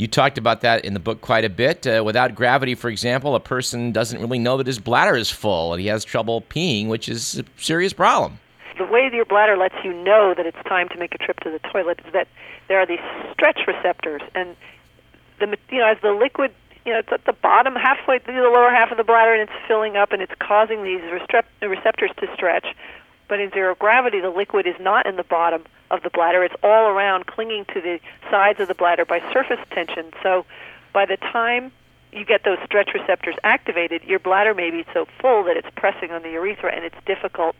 you 0.00 0.08
talked 0.08 0.38
about 0.38 0.62
that 0.62 0.82
in 0.82 0.94
the 0.94 1.00
book 1.00 1.20
quite 1.20 1.44
a 1.44 1.50
bit. 1.50 1.86
Uh, 1.86 2.02
without 2.02 2.34
gravity, 2.34 2.74
for 2.74 2.88
example, 2.88 3.34
a 3.34 3.40
person 3.40 3.92
doesn't 3.92 4.18
really 4.18 4.38
know 4.38 4.56
that 4.56 4.66
his 4.66 4.78
bladder 4.78 5.14
is 5.14 5.30
full 5.30 5.74
and 5.74 5.80
he 5.82 5.88
has 5.88 6.06
trouble 6.06 6.40
peeing, 6.40 6.88
which 6.88 7.06
is 7.06 7.38
a 7.38 7.44
serious 7.58 7.92
problem. 7.92 8.40
The 8.78 8.86
way 8.86 9.10
your 9.12 9.26
bladder 9.26 9.58
lets 9.58 9.74
you 9.84 9.92
know 9.92 10.32
that 10.34 10.46
it's 10.46 10.56
time 10.66 10.88
to 10.88 10.98
make 10.98 11.14
a 11.14 11.18
trip 11.18 11.38
to 11.40 11.50
the 11.50 11.58
toilet 11.70 12.00
is 12.06 12.14
that 12.14 12.28
there 12.68 12.80
are 12.80 12.86
these 12.86 13.00
stretch 13.32 13.60
receptors, 13.66 14.22
and 14.34 14.56
the 15.38 15.58
you 15.70 15.78
know 15.78 15.88
as 15.88 15.98
the 16.00 16.12
liquid 16.12 16.50
you 16.86 16.92
know 16.92 17.00
it's 17.00 17.12
at 17.12 17.26
the 17.26 17.34
bottom 17.34 17.74
halfway 17.74 18.18
through 18.20 18.40
the 18.40 18.48
lower 18.48 18.70
half 18.70 18.90
of 18.90 18.96
the 18.96 19.04
bladder 19.04 19.34
and 19.34 19.42
it's 19.42 19.68
filling 19.68 19.96
up 19.96 20.12
and 20.12 20.22
it's 20.22 20.32
causing 20.38 20.82
these 20.82 21.02
receptors 21.60 22.10
to 22.16 22.26
stretch 22.34 22.68
but 23.30 23.40
in 23.40 23.50
zero 23.52 23.76
gravity, 23.76 24.20
the 24.20 24.28
liquid 24.28 24.66
is 24.66 24.74
not 24.80 25.06
in 25.06 25.14
the 25.14 25.22
bottom 25.22 25.64
of 25.90 26.02
the 26.02 26.10
bladder. 26.10 26.42
It's 26.44 26.54
all 26.64 26.88
around, 26.88 27.26
clinging 27.26 27.64
to 27.66 27.80
the 27.80 28.00
sides 28.28 28.58
of 28.58 28.66
the 28.66 28.74
bladder 28.74 29.04
by 29.04 29.20
surface 29.32 29.60
tension. 29.70 30.12
So 30.22 30.44
by 30.92 31.06
the 31.06 31.16
time 31.16 31.70
you 32.12 32.24
get 32.24 32.42
those 32.44 32.58
stretch 32.64 32.90
receptors 32.92 33.36
activated, 33.44 34.02
your 34.02 34.18
bladder 34.18 34.52
may 34.52 34.70
be 34.70 34.84
so 34.92 35.06
full 35.20 35.44
that 35.44 35.56
it's 35.56 35.68
pressing 35.76 36.10
on 36.10 36.22
the 36.22 36.30
urethra 36.30 36.74
and 36.74 36.84
it's 36.84 36.96
difficult 37.06 37.54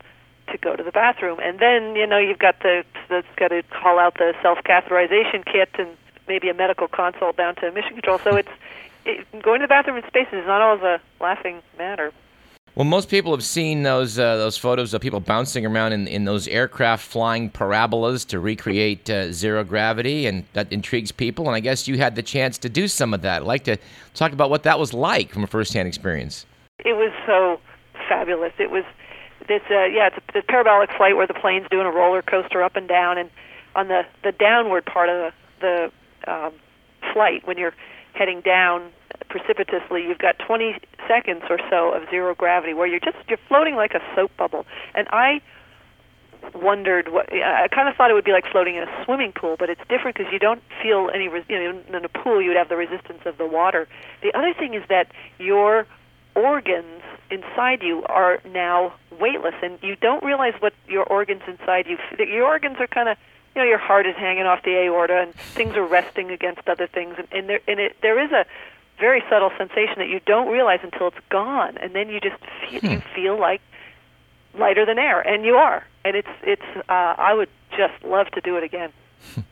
to 0.51 0.57
go 0.57 0.75
to 0.75 0.83
the 0.83 0.91
bathroom. 0.91 1.39
And 1.41 1.59
then, 1.59 1.95
you 1.95 2.05
know, 2.05 2.17
you've 2.17 2.39
got 2.39 2.59
to 2.59 2.83
that's 3.07 3.27
got 3.37 3.47
to 3.47 3.63
call 3.63 3.97
out 3.97 4.15
the 4.15 4.33
self-catheterization 4.41 5.45
kit 5.45 5.69
and 5.79 5.95
maybe 6.27 6.49
a 6.49 6.53
medical 6.53 6.89
consult 6.89 7.37
down 7.37 7.55
to 7.55 7.71
mission 7.71 7.93
control. 7.93 8.19
So 8.19 8.35
it's 8.35 8.51
it, 9.05 9.25
going 9.41 9.61
to 9.61 9.67
the 9.67 9.69
bathroom 9.69 9.95
in 9.95 10.07
space 10.07 10.27
is 10.33 10.45
not 10.45 10.61
always 10.61 10.83
a 10.83 10.99
laughing 11.21 11.61
matter. 11.77 12.11
Well, 12.75 12.85
most 12.85 13.09
people 13.09 13.33
have 13.33 13.43
seen 13.43 13.83
those 13.83 14.17
uh, 14.17 14.37
those 14.37 14.57
photos 14.57 14.93
of 14.93 15.01
people 15.01 15.19
bouncing 15.19 15.65
around 15.65 15.91
in, 15.91 16.07
in 16.07 16.23
those 16.23 16.47
aircraft 16.47 17.05
flying 17.05 17.49
parabolas 17.49 18.23
to 18.25 18.39
recreate 18.39 19.09
uh, 19.09 19.33
zero 19.33 19.65
gravity, 19.65 20.25
and 20.25 20.45
that 20.53 20.71
intrigues 20.71 21.11
people. 21.11 21.47
And 21.47 21.55
I 21.55 21.59
guess 21.59 21.85
you 21.87 21.97
had 21.97 22.15
the 22.15 22.23
chance 22.23 22.57
to 22.59 22.69
do 22.69 22.87
some 22.87 23.13
of 23.13 23.23
that. 23.23 23.41
I'd 23.41 23.47
like 23.47 23.65
to 23.65 23.77
talk 24.13 24.31
about 24.31 24.49
what 24.49 24.63
that 24.63 24.79
was 24.79 24.93
like 24.93 25.33
from 25.33 25.43
a 25.43 25.47
firsthand 25.47 25.89
experience. 25.89 26.45
It 26.79 26.93
was 26.93 27.11
so 27.25 27.59
fabulous. 28.07 28.53
It 28.57 28.71
was 28.71 28.85
this, 29.49 29.61
uh, 29.69 29.83
yeah, 29.85 30.07
it's 30.07 30.17
a, 30.33 30.39
a 30.39 30.41
parabolic 30.41 30.91
flight 30.95 31.17
where 31.17 31.27
the 31.27 31.33
plane's 31.33 31.67
doing 31.69 31.85
a 31.85 31.91
roller 31.91 32.21
coaster 32.21 32.63
up 32.63 32.77
and 32.77 32.87
down, 32.87 33.17
and 33.17 33.29
on 33.75 33.89
the 33.89 34.03
the 34.23 34.31
downward 34.31 34.85
part 34.85 35.09
of 35.09 35.33
the 35.59 35.91
the 36.25 36.31
um, 36.31 36.53
flight, 37.11 37.45
when 37.45 37.57
you're 37.57 37.73
heading 38.13 38.39
down 38.39 38.91
precipitously, 39.29 40.03
you've 40.03 40.19
got 40.19 40.39
20 40.39 40.79
seconds 41.07 41.43
or 41.49 41.59
so 41.69 41.93
of 41.93 42.09
zero 42.09 42.35
gravity 42.35 42.73
where 42.73 42.87
you're 42.87 42.99
just 42.99 43.17
you're 43.27 43.39
floating 43.47 43.75
like 43.75 43.93
a 43.93 44.01
soap 44.15 44.31
bubble. 44.37 44.65
And 44.95 45.07
I 45.09 45.41
wondered 46.53 47.09
what 47.09 47.31
I 47.31 47.67
kind 47.67 47.87
of 47.87 47.95
thought 47.95 48.09
it 48.11 48.13
would 48.13 48.25
be 48.25 48.31
like 48.31 48.45
floating 48.51 48.75
in 48.75 48.83
a 48.83 49.05
swimming 49.05 49.31
pool, 49.31 49.55
but 49.57 49.69
it's 49.69 49.81
different 49.89 50.17
because 50.17 50.31
you 50.31 50.39
don't 50.39 50.61
feel 50.81 51.09
any 51.13 51.25
you 51.25 51.43
know 51.49 51.97
in 51.97 52.05
a 52.05 52.09
pool 52.09 52.41
you 52.41 52.49
would 52.49 52.57
have 52.57 52.69
the 52.69 52.75
resistance 52.75 53.21
of 53.25 53.37
the 53.37 53.45
water. 53.45 53.87
The 54.21 54.35
other 54.37 54.53
thing 54.53 54.73
is 54.73 54.83
that 54.89 55.11
your 55.39 55.85
organs 56.35 57.03
inside 57.29 57.81
you 57.81 58.03
are 58.07 58.41
now 58.49 58.93
weightless 59.19 59.55
and 59.61 59.77
you 59.81 59.95
don't 59.95 60.23
realize 60.23 60.53
what 60.59 60.73
your 60.87 61.03
organs 61.03 61.41
inside 61.47 61.85
you 61.87 61.97
your 62.17 62.45
organs 62.45 62.77
are 62.79 62.87
kind 62.87 63.09
of 63.09 63.17
you 63.55 63.61
know 63.61 63.67
your 63.67 63.77
heart 63.77 64.05
is 64.05 64.15
hanging 64.15 64.45
off 64.45 64.63
the 64.63 64.71
aorta 64.71 65.21
and 65.21 65.33
things 65.33 65.75
are 65.75 65.85
resting 65.85 66.31
against 66.31 66.67
other 66.67 66.87
things 66.87 67.15
and, 67.17 67.27
and 67.31 67.49
there 67.49 67.59
and 67.67 67.79
it, 67.79 67.97
there 68.01 68.23
is 68.23 68.31
a 68.31 68.45
very 69.01 69.21
subtle 69.29 69.51
sensation 69.57 69.95
that 69.97 70.07
you 70.07 70.21
don't 70.25 70.47
realize 70.47 70.79
until 70.83 71.07
it's 71.07 71.17
gone, 71.29 71.77
and 71.79 71.93
then 71.93 72.07
you 72.07 72.21
just 72.21 72.37
feel, 72.69 72.79
hmm. 72.79 72.87
you 72.87 73.01
feel 73.13 73.37
like 73.37 73.59
lighter 74.57 74.85
than 74.85 74.97
air, 74.97 75.19
and 75.19 75.43
you 75.43 75.55
are. 75.55 75.85
And 76.05 76.15
it's 76.15 76.29
it's. 76.43 76.61
Uh, 76.87 77.15
I 77.17 77.33
would 77.33 77.49
just 77.71 78.01
love 78.03 78.27
to 78.31 78.41
do 78.41 78.55
it 78.55 78.63
again. 78.63 78.93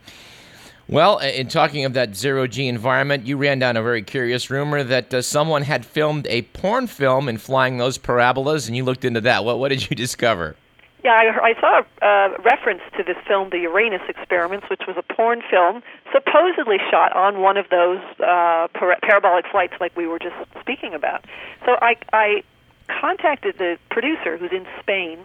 Well, 0.90 1.18
in 1.18 1.46
talking 1.46 1.84
of 1.84 1.92
that 1.92 2.16
zero 2.16 2.48
G 2.48 2.66
environment, 2.66 3.24
you 3.24 3.36
ran 3.36 3.60
down 3.60 3.76
a 3.76 3.82
very 3.82 4.02
curious 4.02 4.50
rumor 4.50 4.82
that 4.82 5.14
uh, 5.14 5.22
someone 5.22 5.62
had 5.62 5.86
filmed 5.86 6.26
a 6.26 6.42
porn 6.42 6.88
film 6.88 7.28
in 7.28 7.38
flying 7.38 7.78
those 7.78 7.96
parabolas, 7.96 8.66
and 8.66 8.76
you 8.76 8.82
looked 8.82 9.04
into 9.04 9.20
that. 9.20 9.44
What 9.44 9.60
what 9.60 9.68
did 9.68 9.88
you 9.88 9.94
discover? 10.06 10.56
Yeah, 11.02 11.12
I, 11.12 11.50
I 11.50 11.60
saw 11.60 11.80
a 11.80 12.06
uh, 12.06 12.36
reference 12.42 12.82
to 12.96 13.02
this 13.02 13.16
film, 13.26 13.50
The 13.50 13.60
Uranus 13.60 14.02
Experiments, 14.08 14.66
which 14.68 14.82
was 14.86 14.96
a 14.98 15.14
porn 15.14 15.42
film 15.50 15.82
supposedly 16.12 16.76
shot 16.90 17.14
on 17.14 17.40
one 17.40 17.56
of 17.56 17.68
those 17.70 18.00
uh, 18.20 18.68
par- 18.74 18.98
parabolic 19.02 19.46
flights, 19.50 19.74
like 19.80 19.96
we 19.96 20.06
were 20.06 20.18
just 20.18 20.36
speaking 20.60 20.92
about. 20.92 21.24
So 21.64 21.76
I, 21.80 21.96
I 22.12 22.42
contacted 22.88 23.56
the 23.58 23.78
producer, 23.90 24.36
who's 24.36 24.52
in 24.52 24.66
Spain, 24.80 25.20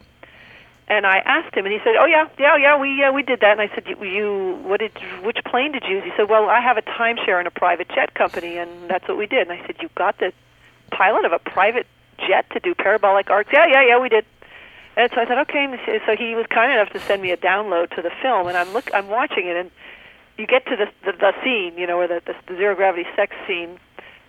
and 0.87 1.05
I 1.05 1.17
asked 1.17 1.55
him, 1.55 1.65
and 1.65 1.73
he 1.73 1.79
said, 1.79 1.95
"Oh 1.99 2.05
yeah, 2.05 2.29
yeah, 2.37 2.57
yeah, 2.57 2.79
we 2.79 3.03
uh, 3.03 3.11
we 3.11 3.23
did 3.23 3.39
that." 3.39 3.59
And 3.59 3.61
I 3.61 3.73
said, 3.73 3.85
"You, 3.87 4.03
you 4.03 4.59
what 4.63 4.79
did 4.79 4.91
which 5.23 5.37
plane 5.45 5.71
did 5.71 5.83
you 5.83 5.95
use?" 5.95 6.03
He 6.03 6.11
said, 6.15 6.29
"Well, 6.29 6.47
I 6.47 6.61
have 6.61 6.77
a 6.77 6.83
timeshare 6.83 7.41
in 7.41 7.47
a 7.47 7.51
private 7.51 7.89
jet 7.89 8.13
company, 8.13 8.57
and 8.57 8.69
that's 8.87 9.07
what 9.07 9.17
we 9.17 9.25
did." 9.25 9.49
And 9.49 9.51
I 9.51 9.65
said, 9.65 9.77
"You 9.81 9.89
got 9.95 10.19
the 10.19 10.31
pilot 10.91 11.25
of 11.25 11.31
a 11.31 11.39
private 11.39 11.87
jet 12.19 12.45
to 12.51 12.59
do 12.59 12.75
parabolic 12.75 13.31
arcs?" 13.31 13.49
Yeah, 13.51 13.65
yeah, 13.67 13.87
yeah, 13.87 13.99
we 13.99 14.09
did. 14.09 14.25
And 14.97 15.11
so 15.13 15.21
I 15.21 15.25
thought, 15.25 15.49
okay. 15.49 15.67
So 16.05 16.15
he 16.15 16.35
was 16.35 16.45
kind 16.49 16.71
enough 16.71 16.89
to 16.93 16.99
send 16.99 17.21
me 17.21 17.31
a 17.31 17.37
download 17.37 17.93
to 17.95 18.01
the 18.01 18.11
film, 18.21 18.47
and 18.47 18.55
I'm 18.55 18.71
look, 18.73 18.89
I'm 18.93 19.09
watching 19.09 19.47
it, 19.47 19.57
and 19.57 19.71
you 20.37 20.47
get 20.47 20.65
to 20.67 20.75
the 20.75 20.87
the, 21.03 21.17
the 21.17 21.33
scene, 21.43 21.77
you 21.77 21.85
know, 21.85 21.97
where 21.97 22.07
the, 22.07 22.21
the, 22.25 22.35
the 22.47 22.55
zero 22.55 22.75
gravity 22.75 23.05
sex 23.15 23.35
scene, 23.45 23.77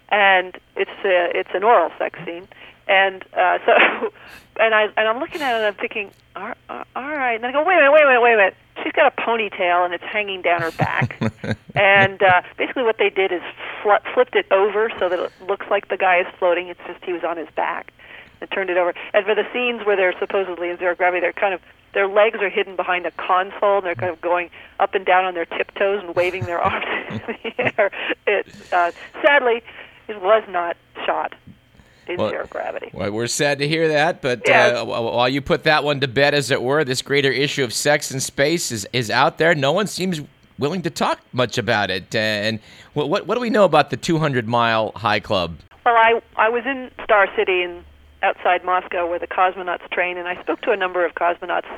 and 0.08 0.58
it's 0.76 0.90
a, 1.04 1.30
it's 1.38 1.50
an 1.54 1.62
oral 1.62 1.90
sex 1.99 2.18
scene, 2.25 2.49
and 2.88 3.25
uh, 3.32 3.58
so, 3.64 4.12
and 4.61 4.75
I 4.75 4.88
and 4.96 5.08
I'm 5.08 5.20
looking 5.20 5.40
at 5.40 5.54
it, 5.54 5.58
and 5.58 5.66
I'm 5.66 5.75
thinking, 5.75 6.11
all, 6.35 6.52
all 6.68 6.85
right, 6.96 7.37
and 7.37 7.46
I 7.46 7.52
go, 7.52 7.62
wait 7.62 7.75
a 7.75 7.78
minute, 7.78 7.92
wait 7.92 8.02
a 8.02 8.06
minute, 8.06 8.23
wait 8.23 8.35
a 8.35 8.37
minute. 8.37 8.56
She's 8.82 8.92
got 8.92 9.12
a 9.16 9.20
ponytail, 9.20 9.85
and 9.85 9.94
it's 9.94 10.04
hanging 10.04 10.42
down 10.42 10.62
her 10.62 10.73
back, 10.73 11.16
and 11.76 12.20
uh, 12.23 12.42
basically 12.58 12.82
what 12.82 12.99
they 12.99 13.11
did 13.11 13.30
is 13.30 13.42
fl- 13.85 14.02
flipped 14.14 14.35
it 14.35 14.50
over 14.50 14.90
so 14.99 15.08
that 15.08 15.18
it 15.18 15.32
looks 15.46 15.66
like 15.70 15.88
the 15.88 15.96
guy 15.96 16.18
is 16.18 16.26
floating. 16.40 16.66
It's 16.66 16.80
just 16.88 17.04
he 17.04 17.12
was 17.12 17.23
on 17.23 17.37
his 17.37 17.49
back 17.54 17.92
and 18.40 18.50
turned 18.50 18.71
it 18.71 18.76
over. 18.76 18.95
And 19.14 19.25
for 19.25 19.35
the 19.35 19.45
scenes 19.52 19.87
where 19.87 19.97
they're 19.97 20.19
supposedly 20.19 20.71
in 20.71 20.78
zero 20.78 20.95
gravity, 20.95 21.21
they're 21.21 21.33
kind 21.33 21.55
of 21.55 21.61
their 21.93 22.09
legs 22.09 22.38
are 22.43 22.50
hidden 22.50 22.76
behind 22.76 23.07
a 23.07 23.11
console, 23.12 23.78
and 23.78 23.87
they're 23.87 23.95
kind 23.95 24.12
of 24.12 24.21
going 24.21 24.50
up 24.78 24.95
and 24.95 25.07
down 25.07 25.25
on 25.25 25.33
their 25.33 25.47
tiptoes 25.47 26.02
and 26.05 26.14
waving 26.14 26.45
their 26.45 26.59
arms 26.62 26.85
in 27.11 27.21
the 27.43 27.78
air. 27.78 27.90
It 28.26 28.47
uh, 28.73 28.93
sadly, 29.23 29.62
it 30.09 30.21
was 30.21 30.45
not 30.49 30.76
shot 31.07 31.35
in 32.07 32.19
well, 32.19 32.28
zero 32.28 32.47
gravity. 32.49 32.90
Well, 32.93 33.11
we're 33.11 33.26
sad 33.26 33.59
to 33.61 33.69
hear 33.69 33.88
that, 33.88 34.21
but 34.21 34.43
yes. 34.47 34.76
uh, 34.76 34.85
while 34.85 35.28
you 35.28 35.40
put 35.40 35.64
that 35.64 35.85
one 35.85 36.00
to 36.00 36.09
bed, 36.09 36.35
as 36.35 36.50
it 36.50 36.62
were, 36.62 36.85
this 36.85 37.02
greater 37.02 37.31
issue 37.31 37.64
of 37.64 37.73
sex 37.73 38.12
in 38.12 38.21
space 38.21 38.71
is 38.71 38.87
is 38.93 39.11
out 39.11 39.38
there. 39.38 39.55
No 39.55 39.73
one 39.73 39.87
seems 39.87 40.21
willing 40.59 40.83
to 40.83 40.90
talk 40.90 41.21
much 41.33 41.59
about 41.59 41.90
it. 41.90 42.14
And 42.14 42.61
what 42.95 43.09
what, 43.09 43.26
what 43.26 43.35
do 43.35 43.40
we 43.40 43.50
know 43.50 43.64
about 43.64 43.90
the 43.90 43.97
200 43.97 44.47
mile 44.47 44.93
high 44.97 45.21
club? 45.21 45.57
Well, 45.85 45.97
I 45.97 46.21
I 46.37 46.49
was 46.49 46.64
in 46.66 46.90
Star 47.05 47.28
City 47.37 47.62
in 47.62 47.85
outside 48.26 48.64
Moscow 48.64 49.09
where 49.09 49.18
the 49.18 49.26
cosmonauts 49.26 49.88
train, 49.90 50.18
and 50.18 50.26
I 50.26 50.40
spoke 50.42 50.61
to 50.62 50.73
a 50.73 50.76
number 50.76 51.04
of 51.06 51.14
cosmonauts, 51.14 51.71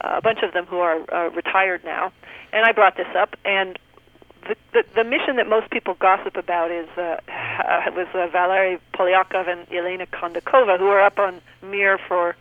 uh, 0.00 0.18
a 0.20 0.20
bunch 0.20 0.40
of 0.42 0.52
them 0.52 0.66
who 0.66 0.78
are 0.78 0.98
uh, 1.12 1.30
retired 1.30 1.82
now, 1.84 2.12
and 2.52 2.64
I 2.64 2.72
brought 2.72 2.96
this 2.96 3.12
up. 3.16 3.36
And 3.44 3.78
the, 4.48 4.56
the, 4.72 4.84
the 4.94 5.04
mission 5.04 5.36
that 5.36 5.48
most 5.48 5.70
people 5.70 5.94
gossip 5.94 6.36
about 6.36 6.70
is 6.70 6.88
uh, 6.96 7.16
uh, 7.28 7.90
was 7.96 8.08
uh, 8.14 8.26
Valery 8.28 8.78
Polyakov 8.94 9.48
and 9.48 9.60
Elena 9.72 10.06
Kondakova, 10.06 10.78
who 10.78 10.88
are 10.88 11.00
up 11.00 11.18
on 11.18 11.40
Mir 11.62 11.98
for 11.98 12.36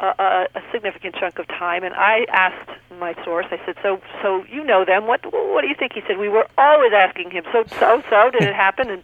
a, 0.00 0.48
a 0.54 0.62
significant 0.72 1.14
chunk 1.14 1.38
of 1.38 1.46
time. 1.48 1.84
And 1.84 1.94
I 1.94 2.26
asked 2.32 2.70
my 2.98 3.14
source, 3.24 3.46
I 3.50 3.60
said, 3.64 3.76
"So, 3.82 4.00
so 4.22 4.44
you 4.50 4.64
know 4.64 4.84
them? 4.84 5.06
What, 5.06 5.24
what 5.32 5.62
do 5.62 5.68
you 5.68 5.74
think?" 5.74 5.92
He 5.94 6.02
said, 6.06 6.18
"We 6.18 6.28
were 6.28 6.46
always 6.58 6.92
asking 6.92 7.30
him. 7.30 7.44
So, 7.52 7.64
so, 7.78 8.02
so, 8.10 8.30
did 8.30 8.42
it 8.42 8.54
happen?" 8.54 8.90
And 8.90 9.02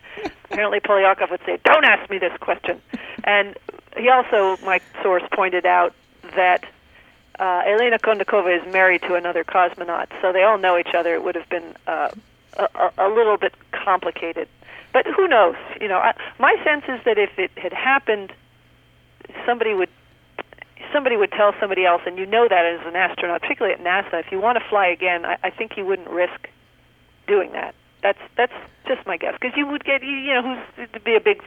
apparently, 0.51 0.81
Polyakov 0.81 1.31
would 1.31 1.41
say, 1.47 1.59
"Don't 1.65 1.85
ask 1.85 2.09
me 2.11 2.19
this 2.19 2.37
question." 2.41 2.81
And 3.29 3.59
he 3.95 4.09
also, 4.09 4.57
my 4.65 4.81
source, 5.03 5.23
pointed 5.35 5.67
out 5.67 5.93
that 6.35 6.65
uh, 7.39 7.63
Elena 7.67 7.99
Kondakova 7.99 8.59
is 8.59 8.73
married 8.73 9.03
to 9.03 9.15
another 9.17 9.45
cosmonaut, 9.45 10.07
so 10.23 10.33
they 10.33 10.43
all 10.43 10.57
know 10.57 10.79
each 10.79 10.95
other. 10.95 11.13
It 11.15 11.23
would 11.23 11.35
have 11.35 11.49
been 11.51 11.75
uh, 11.87 12.11
a, 12.57 12.91
a 12.97 13.09
little 13.11 13.37
bit 13.37 13.53
complicated, 13.71 14.49
but 14.95 15.07
who 15.07 15.29
knows? 15.29 15.57
You 15.79 15.89
know, 15.89 15.99
I, 15.99 16.15
my 16.39 16.57
sense 16.65 16.85
is 16.89 17.05
that 17.05 17.19
if 17.19 17.39
it 17.39 17.51
had 17.59 17.75
happened, 17.75 18.33
somebody 19.45 19.75
would 19.75 19.91
somebody 20.91 21.19
would 21.19 21.33
tell 21.33 21.53
somebody 21.61 21.85
else, 21.85 22.01
and 22.07 22.17
you 22.17 22.25
know 22.25 22.49
that 22.49 22.65
as 22.65 22.87
an 22.87 22.97
astronaut, 22.97 23.43
particularly 23.43 23.75
at 23.75 23.85
NASA, 23.85 24.21
if 24.25 24.33
you 24.33 24.41
want 24.41 24.57
to 24.59 24.65
fly 24.71 24.87
again, 24.87 25.27
I, 25.27 25.37
I 25.45 25.51
think 25.51 25.77
you 25.77 25.85
wouldn't 25.85 26.09
risk 26.09 26.49
doing 27.27 27.53
that. 27.53 27.75
That's 28.03 28.19
that's 28.39 28.55
just 28.87 29.07
my 29.07 29.19
guess, 29.19 29.35
because 29.39 29.55
you 29.55 29.67
would 29.67 29.85
get 29.85 30.03
you, 30.03 30.33
know 30.33 30.43
who's 30.77 30.89
to 30.95 31.01
be 31.01 31.15
a 31.15 31.21
big 31.21 31.43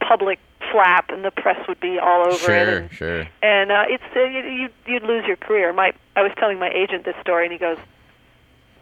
public 0.00 0.40
flap, 0.70 1.10
and 1.10 1.24
the 1.24 1.30
press 1.30 1.66
would 1.68 1.80
be 1.80 1.98
all 1.98 2.26
over 2.26 2.36
sure, 2.36 2.56
it. 2.56 2.68
And, 2.68 2.92
sure. 2.92 3.28
And 3.42 3.72
uh, 3.72 3.84
it's 3.88 4.04
uh, 4.14 4.20
you, 4.24 4.68
you'd 4.86 5.02
lose 5.02 5.24
your 5.26 5.36
career. 5.36 5.72
My 5.72 5.92
I 6.16 6.22
was 6.22 6.32
telling 6.38 6.58
my 6.58 6.70
agent 6.70 7.04
this 7.04 7.16
story, 7.20 7.44
and 7.44 7.52
he 7.52 7.58
goes, 7.58 7.78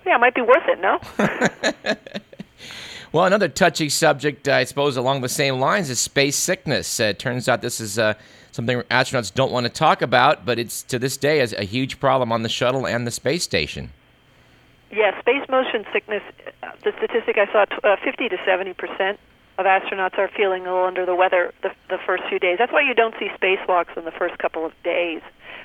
"Yeah, 0.04 0.16
it 0.16 0.20
might 0.20 0.34
be 0.34 0.42
worth 0.42 0.66
it, 0.66 0.80
no?" 0.80 1.00
well, 3.12 3.24
another 3.24 3.48
touchy 3.48 3.88
subject, 3.88 4.48
I 4.48 4.64
suppose, 4.64 4.96
along 4.96 5.20
the 5.20 5.28
same 5.28 5.58
lines 5.58 5.90
is 5.90 6.00
space 6.00 6.36
sickness. 6.36 7.00
Uh, 7.00 7.04
it 7.04 7.18
turns 7.18 7.48
out 7.48 7.62
this 7.62 7.80
is 7.80 7.98
uh, 7.98 8.14
something 8.52 8.80
astronauts 8.90 9.32
don't 9.32 9.52
want 9.52 9.64
to 9.64 9.70
talk 9.70 10.02
about, 10.02 10.44
but 10.44 10.58
it's 10.58 10.82
to 10.84 10.98
this 10.98 11.16
day 11.16 11.40
is 11.40 11.52
a 11.52 11.64
huge 11.64 12.00
problem 12.00 12.32
on 12.32 12.42
the 12.42 12.48
shuttle 12.48 12.86
and 12.86 13.06
the 13.06 13.10
space 13.10 13.42
station. 13.42 13.92
Yeah, 14.90 15.18
space 15.20 15.48
motion 15.48 15.84
sickness. 15.92 16.22
Uh, 16.62 16.72
the 16.82 16.92
statistic 16.98 17.38
I 17.38 17.46
saw, 17.52 17.64
uh, 17.84 17.96
50 18.02 18.28
to 18.28 18.38
70 18.44 18.74
percent 18.74 19.20
of 19.60 19.66
astronauts 19.66 20.18
are 20.18 20.28
feeling 20.28 20.66
a 20.66 20.72
little 20.72 20.86
under 20.86 21.06
the 21.06 21.14
weather 21.14 21.52
the, 21.62 21.70
the 21.88 21.98
first 22.04 22.22
few 22.28 22.38
days. 22.38 22.56
That's 22.58 22.72
why 22.72 22.82
you 22.82 22.94
don't 22.94 23.14
see 23.18 23.28
spacewalks 23.40 23.96
in 23.96 24.04
the 24.04 24.10
first 24.10 24.38
couple 24.38 24.64
of 24.64 24.72
days 24.82 25.22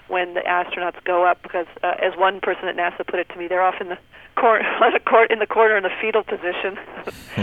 when 0.07 0.33
the 0.33 0.41
astronauts 0.41 1.03
go 1.03 1.25
up, 1.25 1.41
because 1.41 1.65
uh, 1.83 1.95
as 1.99 2.15
one 2.17 2.39
person 2.39 2.67
at 2.67 2.75
NASA 2.75 3.05
put 3.07 3.19
it 3.19 3.29
to 3.29 3.37
me, 3.37 3.47
they're 3.47 3.61
off 3.61 3.81
in 3.81 3.89
the 3.89 3.97
corner, 4.35 4.63
in 5.29 5.39
the 5.39 5.47
corner 5.47 5.77
in 5.77 5.83
the 5.83 5.91
fetal 6.01 6.23
position. 6.23 6.77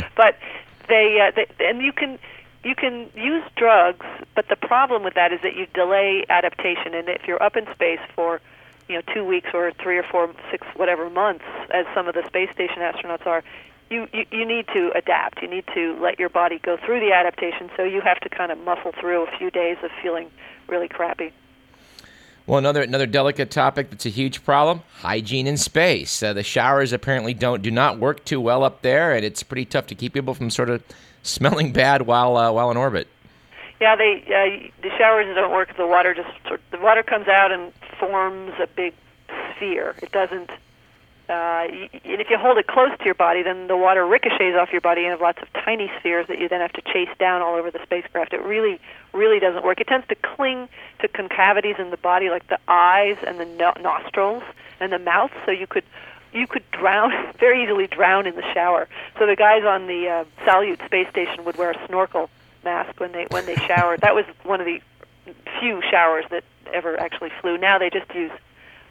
but 0.17 0.39
they, 0.89 1.19
uh, 1.21 1.33
they, 1.35 1.67
and 1.67 1.83
you 1.83 1.93
can 1.93 2.19
you 2.65 2.75
can 2.75 3.11
use 3.17 3.43
drugs, 3.57 4.07
but 4.37 4.49
the 4.49 4.57
problem 4.57 5.03
with 5.03 5.15
that 5.15 5.33
is 5.33 5.41
that 5.43 5.57
you 5.57 5.67
delay 5.75 6.25
adaptation. 6.29 6.95
And 6.95 7.09
if 7.09 7.23
you're 7.27 7.43
up 7.43 7.57
in 7.57 7.67
space 7.73 7.99
for, 8.15 8.41
you 8.89 8.95
know, 8.95 9.03
two 9.13 9.25
weeks 9.25 9.49
or 9.53 9.73
three 9.83 9.99
or 9.99 10.05
four, 10.05 10.33
six, 10.51 10.65
whatever 10.77 11.11
months, 11.11 11.45
as 11.75 11.87
some 11.93 12.07
of 12.07 12.15
the 12.15 12.25
space 12.27 12.51
station 12.53 12.79
astronauts 12.79 13.27
are, 13.27 13.43
you, 13.93 14.09
you 14.13 14.25
you 14.31 14.47
need 14.47 14.67
to 14.69 14.91
adapt. 14.95 15.43
You 15.43 15.49
need 15.49 15.65
to 15.75 15.97
let 16.01 16.19
your 16.19 16.29
body 16.29 16.59
go 16.59 16.77
through 16.85 17.01
the 17.01 17.13
adaptation. 17.13 17.71
So 17.77 17.85
you 17.85 18.01
have 18.01 18.19
to 18.21 18.29
kind 18.29 18.51
of 18.51 18.59
muscle 18.59 18.93
through 18.99 19.27
a 19.27 19.39
few 19.39 19.51
days 19.51 19.77
of 19.83 19.91
feeling 20.03 20.31
really 20.69 20.89
crappy. 20.89 21.33
Well, 22.47 22.59
another 22.59 22.83
another 22.83 23.07
delicate 23.07 23.51
topic 23.51 23.91
that's 23.91 24.07
a 24.07 24.11
huge 24.11 24.45
problem: 24.45 24.83
hygiene 25.01 25.47
in 25.47 25.57
space. 25.57 26.23
Uh, 26.23 26.33
the 26.33 26.43
showers 26.43 26.93
apparently 26.93 27.35
don't 27.35 27.63
do 27.63 27.71
not 27.71 27.99
work 27.99 28.25
too 28.25 28.41
well 28.41 28.65
up 28.65 28.83
there, 28.83 29.15
and 29.15 29.25
it's 29.25 29.43
pretty 29.43 29.65
tough 29.65 29.87
to 29.89 29.95
keep 29.95 30.15
people 30.15 30.35
from 30.35 30.51
sort 30.51 30.71
of 30.71 30.83
smelling 31.23 31.73
bad 31.75 32.03
while 32.03 32.37
uh, 32.37 32.51
while 32.51 32.71
in 32.71 32.77
orbit. 32.77 33.07
Yeah, 33.81 33.95
they 33.95 34.23
uh, 34.27 34.71
the 34.83 34.91
showers 34.99 35.27
don't 35.35 35.53
work. 35.53 35.77
The 35.77 35.87
water 35.87 36.15
just 36.15 36.31
sort 36.49 36.61
the 36.73 36.79
water 36.79 37.03
comes 37.03 37.29
out 37.29 37.53
and 37.53 37.73
forms 38.01 38.55
a 38.61 38.67
big 38.67 38.95
sphere. 39.55 39.95
It 40.03 40.11
doesn't. 40.11 40.51
Uh, 41.29 41.67
and 42.05 42.21
if 42.21 42.29
you 42.29 42.37
hold 42.37 42.59
it 42.59 42.67
close 42.67 42.91
to 42.99 43.05
your 43.05 43.15
body, 43.15 43.43
then 43.43 43.69
the 43.69 43.77
water 43.77 44.05
ricochets 44.07 44.57
off 44.59 44.71
your 44.73 44.81
body 44.81 45.03
and 45.03 45.11
have 45.11 45.21
lots 45.21 45.41
of 45.41 45.53
tiny 45.65 45.91
spheres 45.99 46.27
that 46.27 46.39
you 46.39 46.49
then 46.49 46.61
have 46.61 46.73
to 46.73 46.83
chase 46.83 47.09
down 47.19 47.41
all 47.41 47.55
over 47.55 47.71
the 47.71 47.81
spacecraft. 47.83 48.33
It 48.33 48.43
really, 48.43 48.81
really 49.13 49.39
doesn't 49.39 49.65
work. 49.65 49.81
It 49.81 49.87
tends 49.87 50.07
to 50.09 50.17
cling 50.17 50.69
to 51.01 51.09
concavities 51.09 51.77
in 51.79 51.91
the 51.91 51.97
body, 51.97 52.29
like 52.29 52.47
the 52.49 52.59
eyes 52.67 53.17
and 53.27 53.39
the 53.39 53.45
no- 53.45 53.75
nostrils 53.81 54.43
and 54.81 54.93
the 54.93 54.99
mouth. 54.99 55.31
So 55.47 55.53
you 55.53 55.67
could, 55.67 55.85
you 56.33 56.47
could 56.47 56.69
drown 56.73 57.13
very 57.39 57.63
easily 57.63 57.87
drown 57.87 58.27
in 58.27 58.35
the 58.35 58.45
shower. 58.53 58.89
So 59.19 59.27
the 59.27 59.37
guys 59.37 59.65
on 59.65 59.87
the 59.87 60.09
uh, 60.09 60.25
Salyut 60.45 60.85
space 60.85 61.09
station 61.09 61.45
would 61.45 61.57
wear 61.57 61.71
a 61.71 61.87
snorkel 61.87 62.31
mask 62.65 62.99
when 63.01 63.13
they 63.13 63.27
when 63.31 63.47
they 63.47 63.57
showered. 63.57 64.01
That 64.03 64.15
was 64.15 64.25
one 64.45 64.61
of 64.61 64.67
the 64.67 64.81
few 65.61 65.83
showers 65.91 66.25
that 66.31 66.45
ever 66.73 66.99
actually 66.99 67.31
flew. 67.41 67.59
Now 67.59 67.79
they 67.79 67.91
just 67.91 68.13
use 68.15 68.33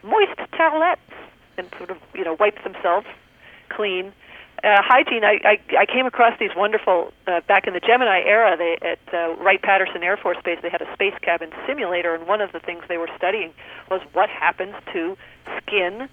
moist 0.03 0.37
towelettes 0.53 0.97
and 1.61 1.69
sort 1.77 1.91
of 1.91 1.97
you 2.13 2.23
know 2.23 2.35
wipe 2.39 2.61
themselves 2.63 3.07
clean. 3.69 4.11
Uh, 4.63 4.77
hygiene. 4.81 5.23
I, 5.23 5.39
I 5.43 5.57
I 5.79 5.85
came 5.85 6.05
across 6.05 6.37
these 6.39 6.51
wonderful 6.55 7.11
uh, 7.25 7.41
back 7.47 7.65
in 7.65 7.73
the 7.73 7.79
Gemini 7.79 8.21
era. 8.21 8.57
They 8.57 8.77
at 8.81 8.99
uh, 9.13 9.35
Wright 9.41 9.61
Patterson 9.61 10.03
Air 10.03 10.17
Force 10.17 10.37
Base. 10.43 10.59
They 10.61 10.69
had 10.69 10.81
a 10.81 10.93
space 10.93 11.15
cabin 11.21 11.49
simulator, 11.65 12.13
and 12.13 12.27
one 12.27 12.41
of 12.41 12.51
the 12.51 12.59
things 12.59 12.83
they 12.87 12.97
were 12.97 13.09
studying 13.17 13.53
was 13.89 14.01
what 14.13 14.29
happens 14.29 14.75
to 14.93 15.17
skin, 15.57 16.07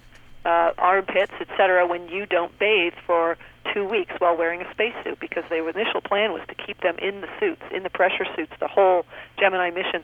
uh, 0.45 0.71
armpits, 0.77 1.33
etc. 1.39 1.85
when 1.85 2.07
you 2.07 2.25
don't 2.25 2.57
bathe 2.57 2.93
for 3.05 3.37
two 3.71 3.85
weeks 3.85 4.13
while 4.17 4.35
wearing 4.35 4.61
a 4.61 4.71
spacesuit. 4.71 5.19
Because 5.19 5.43
their 5.49 5.67
initial 5.69 6.01
plan 6.01 6.33
was 6.33 6.41
to 6.47 6.55
keep 6.55 6.81
them 6.81 6.97
in 6.97 7.21
the 7.21 7.29
suits, 7.39 7.61
in 7.71 7.83
the 7.83 7.91
pressure 7.91 8.25
suits, 8.35 8.53
the 8.59 8.67
whole 8.67 9.05
Gemini 9.37 9.69
mission 9.69 10.03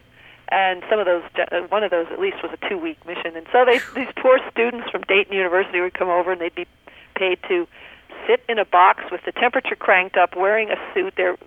and 0.50 0.84
some 0.90 1.00
of 1.00 1.06
those 1.06 1.24
uh, 1.38 1.62
one 1.70 1.84
of 1.84 1.92
those 1.92 2.08
at 2.12 2.20
least 2.20 2.38
was 2.44 2.52
a 2.54 2.70
two 2.70 2.78
week 2.78 3.06
mission. 3.06 3.36
And 3.36 3.48
so 3.52 3.66
they 3.66 3.80
these 3.96 4.14
poor 4.22 4.40
students 4.52 4.90
from 4.90 5.02
Dayton 5.04 5.34
University 5.34 5.82
would 5.82 5.94
come 5.94 6.10
over 6.10 6.32
and 6.32 6.42
they'd 6.42 6.56
be 6.56 6.68
paid 7.16 7.40
to 7.48 7.68
sit 8.28 8.44
in 8.50 8.60
a 8.60 8.66
box 8.66 9.04
with 9.12 9.22
the 9.26 9.32
temperature 9.32 9.76
cranked 9.76 10.18
up 10.18 10.36
wearing 10.36 10.70
a 10.70 10.76
suit 10.94 11.14
their 11.16 11.38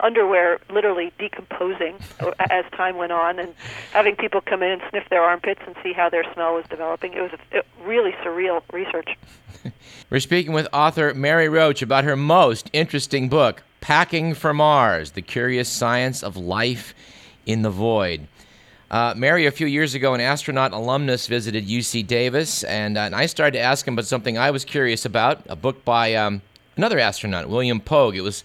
underwear 0.00 0.60
literally 0.70 1.12
decomposing 1.18 1.96
as 2.38 2.64
time 2.72 2.96
went 2.96 3.12
on 3.12 3.38
and 3.38 3.54
having 3.92 4.14
people 4.14 4.40
come 4.40 4.62
in 4.62 4.72
and 4.72 4.82
sniff 4.90 5.08
their 5.08 5.22
armpits 5.22 5.60
and 5.66 5.74
see 5.82 5.92
how 5.92 6.10
their 6.10 6.24
smell 6.34 6.54
was 6.54 6.64
developing. 6.68 7.14
It 7.14 7.22
was 7.22 7.30
a, 7.52 7.62
really 7.82 8.12
surreal 8.24 8.62
research. 8.72 9.08
We're 10.10 10.20
speaking 10.20 10.52
with 10.52 10.68
author 10.72 11.14
Mary 11.14 11.48
Roach 11.48 11.82
about 11.82 12.04
her 12.04 12.16
most 12.16 12.68
interesting 12.72 13.28
book, 13.28 13.62
Packing 13.80 14.34
for 14.34 14.52
Mars 14.52 15.12
The 15.12 15.22
Curious 15.22 15.68
Science 15.68 16.22
of 16.22 16.36
Life 16.36 16.94
in 17.46 17.62
the 17.62 17.70
Void. 17.70 18.26
Uh, 18.88 19.14
Mary, 19.16 19.46
a 19.46 19.50
few 19.50 19.66
years 19.66 19.94
ago, 19.94 20.14
an 20.14 20.20
astronaut 20.20 20.72
alumnus 20.72 21.26
visited 21.26 21.66
UC 21.66 22.06
Davis, 22.06 22.62
and, 22.62 22.96
uh, 22.96 23.00
and 23.00 23.16
I 23.16 23.26
started 23.26 23.58
to 23.58 23.60
ask 23.60 23.86
him 23.86 23.94
about 23.94 24.04
something 24.04 24.38
I 24.38 24.52
was 24.52 24.64
curious 24.64 25.04
about 25.04 25.42
a 25.48 25.56
book 25.56 25.84
by 25.84 26.14
um, 26.14 26.40
another 26.76 27.00
astronaut, 27.00 27.48
William 27.48 27.80
Pogue. 27.80 28.14
It 28.14 28.20
was 28.20 28.44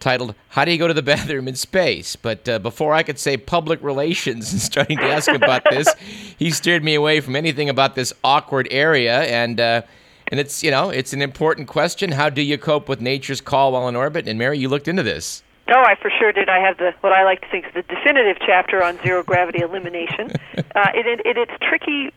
titled 0.00 0.34
How 0.48 0.64
Do 0.64 0.72
You 0.72 0.78
Go 0.78 0.88
to 0.88 0.94
the 0.94 1.02
Bathroom 1.02 1.48
in 1.48 1.54
Space? 1.54 2.16
But 2.16 2.48
uh, 2.48 2.60
before 2.60 2.94
I 2.94 3.02
could 3.02 3.18
say 3.18 3.36
public 3.36 3.82
relations 3.82 4.52
and 4.52 4.60
starting 4.60 4.96
to 4.96 5.04
ask 5.04 5.30
about 5.30 5.64
this, 5.68 5.92
he 6.38 6.50
steered 6.50 6.82
me 6.82 6.94
away 6.94 7.20
from 7.20 7.36
anything 7.36 7.68
about 7.68 7.94
this 7.94 8.14
awkward 8.24 8.66
area. 8.70 9.24
And, 9.24 9.60
uh, 9.60 9.82
and 10.28 10.40
it's, 10.40 10.62
you 10.62 10.70
know, 10.70 10.88
it's 10.88 11.12
an 11.12 11.20
important 11.20 11.68
question. 11.68 12.12
How 12.12 12.30
do 12.30 12.40
you 12.40 12.56
cope 12.56 12.88
with 12.88 13.02
nature's 13.02 13.42
call 13.42 13.72
while 13.72 13.86
in 13.86 13.96
orbit? 13.96 14.26
And 14.28 14.38
Mary, 14.38 14.58
you 14.58 14.70
looked 14.70 14.88
into 14.88 15.02
this. 15.02 15.42
Oh, 15.68 15.82
I 15.82 15.94
for 15.94 16.10
sure 16.10 16.32
did. 16.32 16.48
I 16.48 16.58
have 16.58 16.76
the 16.78 16.92
what 17.00 17.12
I 17.12 17.24
like 17.24 17.40
to 17.40 17.48
think 17.48 17.66
is 17.66 17.74
the 17.74 17.82
definitive 17.82 18.36
chapter 18.44 18.82
on 18.82 18.98
zero 19.02 19.22
gravity 19.22 19.60
elimination. 19.60 20.32
Uh, 20.76 20.90
it, 20.92 21.06
it, 21.06 21.20
it 21.24 21.36
it's 21.36 21.52
tricky 21.62 22.12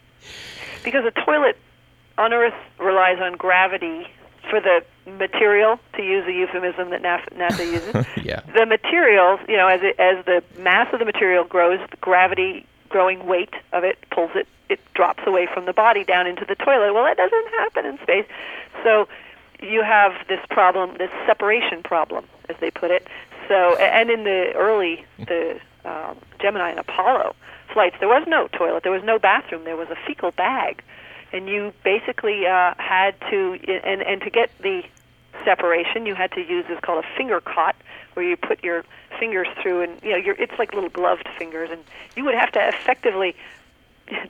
because 0.84 1.06
a 1.06 1.12
toilet 1.12 1.60
on 2.18 2.34
Earth 2.34 2.56
relies 2.80 3.19
on 3.19 3.34
gravity 3.38 4.08
for 4.50 4.60
the 4.60 4.84
material, 5.12 5.80
to 5.93 6.04
use 6.04 6.26
a 6.28 6.32
euphemism 6.32 6.89
that 6.89 7.02
NASA 7.02 7.71
uses. 7.71 8.06
yeah. 8.24 8.41
The 8.56 8.65
materials, 8.65 9.39
you 9.48 9.58
know, 9.58 9.67
as 9.67 9.82
it, 9.84 10.00
as 10.00 10.26
the 10.26 10.43
mass 10.60 10.91
of 10.93 11.00
the 11.00 11.06
material 11.06 11.43
grows, 11.43 11.80
the 11.91 11.98
gravity 11.98 12.65
growing 12.89 13.28
weight 13.28 13.54
of 13.74 13.84
it 13.84 13.98
pulls 14.12 14.32
it 14.36 14.48
it 14.69 14.80
drops 14.93 15.24
away 15.26 15.48
from 15.54 15.65
the 15.65 15.74
body 15.74 16.04
down 16.04 16.28
into 16.28 16.45
the 16.45 16.56
toilet. 16.56 16.93
Well, 16.93 17.06
that 17.06 17.17
doesn't 17.17 17.48
happen 17.60 17.86
in 17.86 17.98
space. 18.00 18.26
So 18.84 19.08
you 19.62 19.82
have 19.82 20.13
this 20.28 20.39
problem, 20.50 20.98
this 20.98 21.12
separation 21.26 21.84
problem, 21.84 22.26
as 22.50 22.56
they 22.60 22.71
put 22.71 22.91
it. 22.91 23.08
So, 23.47 23.75
and 23.77 24.10
in 24.10 24.23
the 24.23 24.51
early 24.55 25.05
the 25.17 25.60
um, 25.86 26.17
Gemini 26.39 26.71
and 26.71 26.79
Apollo 26.79 27.36
flights, 27.73 27.95
there 27.99 28.10
was 28.10 28.25
no 28.27 28.47
toilet, 28.49 28.83
there 28.83 28.91
was 28.91 29.03
no 29.03 29.19
bathroom, 29.19 29.63
there 29.63 29.77
was 29.77 29.89
a 29.89 29.97
fecal 30.05 30.31
bag, 30.31 30.83
and 31.31 31.47
you 31.47 31.73
basically 31.83 32.45
uh, 32.45 32.73
had 32.77 33.15
to 33.29 33.60
and 33.83 34.01
and 34.01 34.21
to 34.21 34.29
get 34.29 34.49
the 34.62 34.83
separation, 35.45 36.05
you 36.05 36.15
had 36.15 36.31
to 36.31 36.41
use 36.41 36.65
what's 36.67 36.81
called 36.81 37.03
a 37.03 37.17
finger 37.17 37.39
cot, 37.39 37.75
where 38.13 38.27
you 38.27 38.36
put 38.36 38.63
your 38.63 38.83
fingers 39.19 39.47
through, 39.62 39.81
and 39.81 40.01
you 40.03 40.12
know, 40.12 40.17
you're, 40.17 40.36
it's 40.36 40.57
like 40.60 40.73
little 40.73 40.89
gloved 40.89 41.27
fingers, 41.38 41.69
and 41.71 41.83
you 42.15 42.25
would 42.25 42.36
have 42.36 42.51
to 42.51 42.67
effectively 42.67 43.36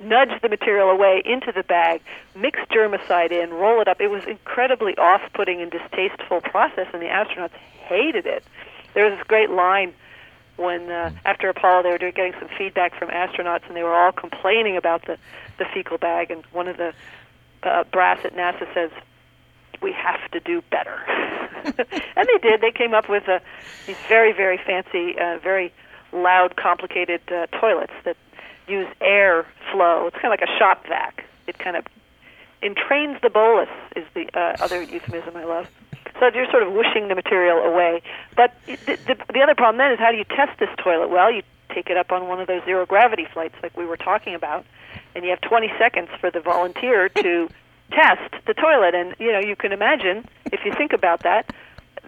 nudge 0.01 0.41
the 0.41 0.49
material 0.49 0.89
away 0.89 1.21
into 1.23 1.51
the 1.51 1.63
bag, 1.63 2.01
mix 2.35 2.59
germicide 2.71 3.31
in, 3.31 3.51
roll 3.51 3.79
it 3.79 3.87
up. 3.87 4.01
It 4.01 4.09
was 4.09 4.23
incredibly 4.25 4.97
off-putting 4.97 5.61
and 5.61 5.71
distasteful 5.71 6.41
process, 6.41 6.87
and 6.93 7.01
the 7.01 7.07
astronauts 7.07 7.53
hated 7.87 8.25
it. 8.25 8.43
There 8.93 9.05
was 9.05 9.17
this 9.17 9.27
great 9.27 9.49
line 9.49 9.93
when 10.57 10.91
uh, 10.91 11.11
after 11.25 11.49
Apollo 11.49 11.83
they 11.83 11.89
were 11.89 12.11
getting 12.11 12.33
some 12.39 12.49
feedback 12.57 12.97
from 12.97 13.09
astronauts, 13.09 13.67
and 13.67 13.75
they 13.75 13.83
were 13.83 13.95
all 13.95 14.11
complaining 14.11 14.77
about 14.77 15.05
the 15.05 15.17
the 15.57 15.65
fecal 15.73 15.97
bag, 15.97 16.29
and 16.31 16.45
one 16.51 16.67
of 16.67 16.77
the 16.77 16.93
uh, 17.63 17.83
brass 17.85 18.19
at 18.23 18.35
NASA 18.35 18.71
says, 18.73 18.91
"We 19.81 19.91
have 19.93 20.29
to 20.31 20.39
do 20.39 20.61
better," 20.69 20.99
and 21.63 21.75
they 22.27 22.37
did. 22.41 22.61
They 22.61 22.71
came 22.71 22.93
up 22.93 23.09
with 23.09 23.27
uh, 23.29 23.39
these 23.85 23.97
very, 24.07 24.33
very 24.33 24.57
fancy, 24.57 25.17
uh, 25.19 25.37
very 25.39 25.73
loud, 26.11 26.55
complicated 26.55 27.21
uh, 27.31 27.47
toilets 27.47 27.93
that 28.05 28.17
use 28.67 28.87
air 29.01 29.45
flow. 29.71 30.07
It's 30.07 30.15
kind 30.15 30.33
of 30.33 30.39
like 30.39 30.47
a 30.49 30.57
shop 30.57 30.85
vac. 30.87 31.25
It 31.47 31.57
kind 31.59 31.75
of 31.77 31.85
entrains 32.61 33.21
the 33.21 33.29
bolus 33.29 33.69
is 33.95 34.05
the 34.13 34.27
uh, 34.37 34.55
other 34.59 34.81
euphemism 34.81 35.35
I 35.35 35.43
love. 35.43 35.67
So 36.19 36.29
you're 36.33 36.49
sort 36.49 36.63
of 36.63 36.73
whooshing 36.73 37.07
the 37.07 37.15
material 37.15 37.59
away. 37.59 38.01
But 38.35 38.53
the, 38.65 38.75
the, 38.85 39.17
the 39.33 39.41
other 39.41 39.55
problem 39.55 39.77
then 39.77 39.91
is 39.91 39.99
how 39.99 40.11
do 40.11 40.17
you 40.17 40.23
test 40.23 40.59
this 40.59 40.69
toilet? 40.77 41.09
Well, 41.09 41.31
you 41.31 41.43
take 41.73 41.89
it 41.89 41.97
up 41.97 42.11
on 42.11 42.27
one 42.27 42.39
of 42.39 42.47
those 42.47 42.63
zero 42.65 42.85
gravity 42.85 43.27
flights 43.31 43.55
like 43.61 43.75
we 43.77 43.85
were 43.85 43.97
talking 43.97 44.33
about, 44.33 44.65
and 45.15 45.23
you 45.23 45.29
have 45.29 45.41
20 45.41 45.71
seconds 45.77 46.09
for 46.19 46.31
the 46.31 46.39
volunteer 46.39 47.09
to 47.23 47.49
test 47.91 48.33
the 48.45 48.53
toilet. 48.53 48.95
And 48.95 49.15
you 49.19 49.31
know 49.31 49.39
you 49.39 49.55
can 49.55 49.71
imagine 49.71 50.27
if 50.51 50.65
you 50.65 50.73
think 50.73 50.93
about 50.93 51.23
that, 51.23 51.53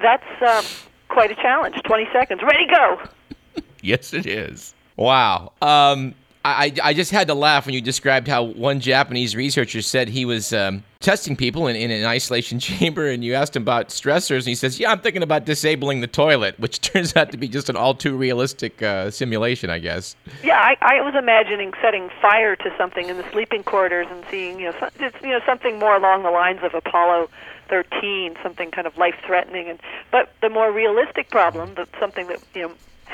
that's 0.01 0.41
um, 0.41 0.65
quite 1.09 1.31
a 1.31 1.35
challenge. 1.35 1.75
20 1.83 2.07
seconds, 2.11 2.41
ready, 2.41 2.65
go. 2.67 2.99
yes, 3.81 4.13
it 4.13 4.25
is. 4.25 4.73
Wow. 4.95 5.53
Um, 5.61 6.15
I, 6.57 6.73
I 6.83 6.93
just 6.93 7.11
had 7.11 7.27
to 7.27 7.33
laugh 7.33 7.65
when 7.65 7.73
you 7.75 7.81
described 7.81 8.27
how 8.27 8.43
one 8.43 8.79
Japanese 8.79 9.35
researcher 9.35 9.81
said 9.81 10.09
he 10.09 10.25
was 10.25 10.53
um, 10.53 10.83
testing 10.99 11.35
people 11.35 11.67
in, 11.67 11.75
in 11.75 11.91
an 11.91 12.05
isolation 12.05 12.59
chamber, 12.59 13.07
and 13.07 13.23
you 13.23 13.33
asked 13.33 13.55
him 13.55 13.63
about 13.63 13.89
stressors, 13.89 14.39
and 14.39 14.47
he 14.47 14.55
says, 14.55 14.79
"Yeah, 14.79 14.91
I'm 14.91 14.99
thinking 14.99 15.23
about 15.23 15.45
disabling 15.45 16.01
the 16.01 16.07
toilet," 16.07 16.59
which 16.59 16.81
turns 16.93 17.15
out 17.15 17.31
to 17.31 17.37
be 17.37 17.47
just 17.47 17.69
an 17.69 17.75
all 17.75 17.93
too 17.93 18.15
realistic 18.15 18.81
uh, 18.81 19.11
simulation, 19.11 19.69
I 19.69 19.79
guess. 19.79 20.15
Yeah, 20.43 20.59
I, 20.59 20.77
I 20.81 21.01
was 21.01 21.15
imagining 21.15 21.73
setting 21.81 22.09
fire 22.21 22.55
to 22.57 22.73
something 22.77 23.09
in 23.09 23.17
the 23.17 23.29
sleeping 23.31 23.63
quarters 23.63 24.07
and 24.09 24.23
seeing, 24.29 24.59
you 24.59 24.71
know, 24.71 24.89
it's, 24.99 25.21
you 25.21 25.29
know, 25.29 25.41
something 25.45 25.79
more 25.79 25.95
along 25.95 26.23
the 26.23 26.31
lines 26.31 26.59
of 26.63 26.73
Apollo 26.73 27.29
13, 27.69 28.35
something 28.41 28.71
kind 28.71 28.87
of 28.87 28.97
life-threatening. 28.97 29.69
And 29.69 29.79
but 30.11 30.33
the 30.41 30.49
more 30.49 30.71
realistic 30.71 31.29
problem, 31.29 31.75
that 31.75 31.89
something 31.99 32.27
that 32.27 32.43
you 32.53 32.63
know 32.63 32.73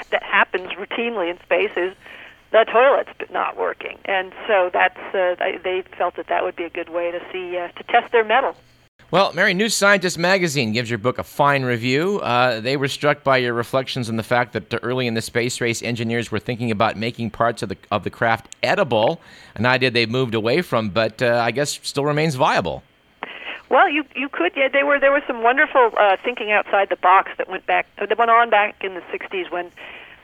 that 0.10 0.24
happens 0.24 0.71
routinely 0.74 1.30
in 1.30 1.39
space 1.41 1.71
is 1.78 1.95
the 2.56 2.63
toilet's 2.72 3.12
not 3.34 3.58
working, 3.58 3.98
and 4.06 4.32
so 4.48 4.70
that's 4.72 4.98
uh, 5.13 5.36
they 5.62 5.84
felt 5.98 6.15
that 6.15 6.28
that 6.28 6.41
would 6.41 6.56
be 6.56 6.63
a 6.63 6.70
good 6.70 6.88
way 6.88 7.12
to 7.12 7.20
see 7.30 7.58
uh, 7.58 7.68
to 7.78 7.84
test 7.84 8.13
their 8.13 8.24
mettle. 8.24 8.56
Well, 9.12 9.34
Mary, 9.34 9.54
New 9.54 9.68
Scientist 9.68 10.18
magazine 10.18 10.72
gives 10.72 10.89
your 10.89 10.98
book 10.98 11.18
a 11.18 11.24
fine 11.24 11.63
review. 11.63 12.20
Uh, 12.20 12.62
they 12.62 12.78
were 12.78 12.88
struck 12.88 13.26
by 13.26 13.38
your 13.38 13.54
reflections 13.54 14.10
on 14.10 14.15
the 14.15 14.24
fact 14.24 14.54
that 14.54 14.74
early 14.82 15.06
in 15.06 15.15
the 15.15 15.22
space 15.22 15.60
race, 15.60 15.84
engineers 15.84 16.32
were 16.32 16.39
thinking 16.39 16.72
about 16.72 16.96
making 16.96 17.30
parts 17.30 17.62
of 17.62 17.68
the 17.68 17.78
of 17.91 18.06
the 18.06 18.10
craft 18.10 18.56
edible, 18.63 19.20
an 19.56 19.65
idea 19.65 19.91
they 19.91 20.06
moved 20.06 20.34
away 20.34 20.62
from, 20.62 20.89
but 20.89 21.22
uh, 21.22 21.41
I 21.44 21.52
guess 21.52 21.78
still 21.84 22.06
remains 22.06 22.36
viable. 22.36 22.84
Well, 23.70 23.89
you 23.89 24.06
you 24.15 24.30
could 24.30 24.54
yeah. 24.56 24.70
They 24.72 24.84
were 24.84 24.98
there 24.98 25.12
was 25.12 25.24
some 25.28 25.44
wonderful 25.44 25.91
uh, 26.00 26.15
thinking 26.24 26.54
outside 26.54 26.88
the 26.88 26.96
box 26.96 27.32
that 27.38 27.50
went 27.50 27.65
back 27.65 27.86
that 28.00 28.18
went 28.18 28.32
on 28.32 28.50
back 28.50 28.82
in 28.82 28.94
the 28.94 29.02
'60s 29.12 29.52
when 29.52 29.72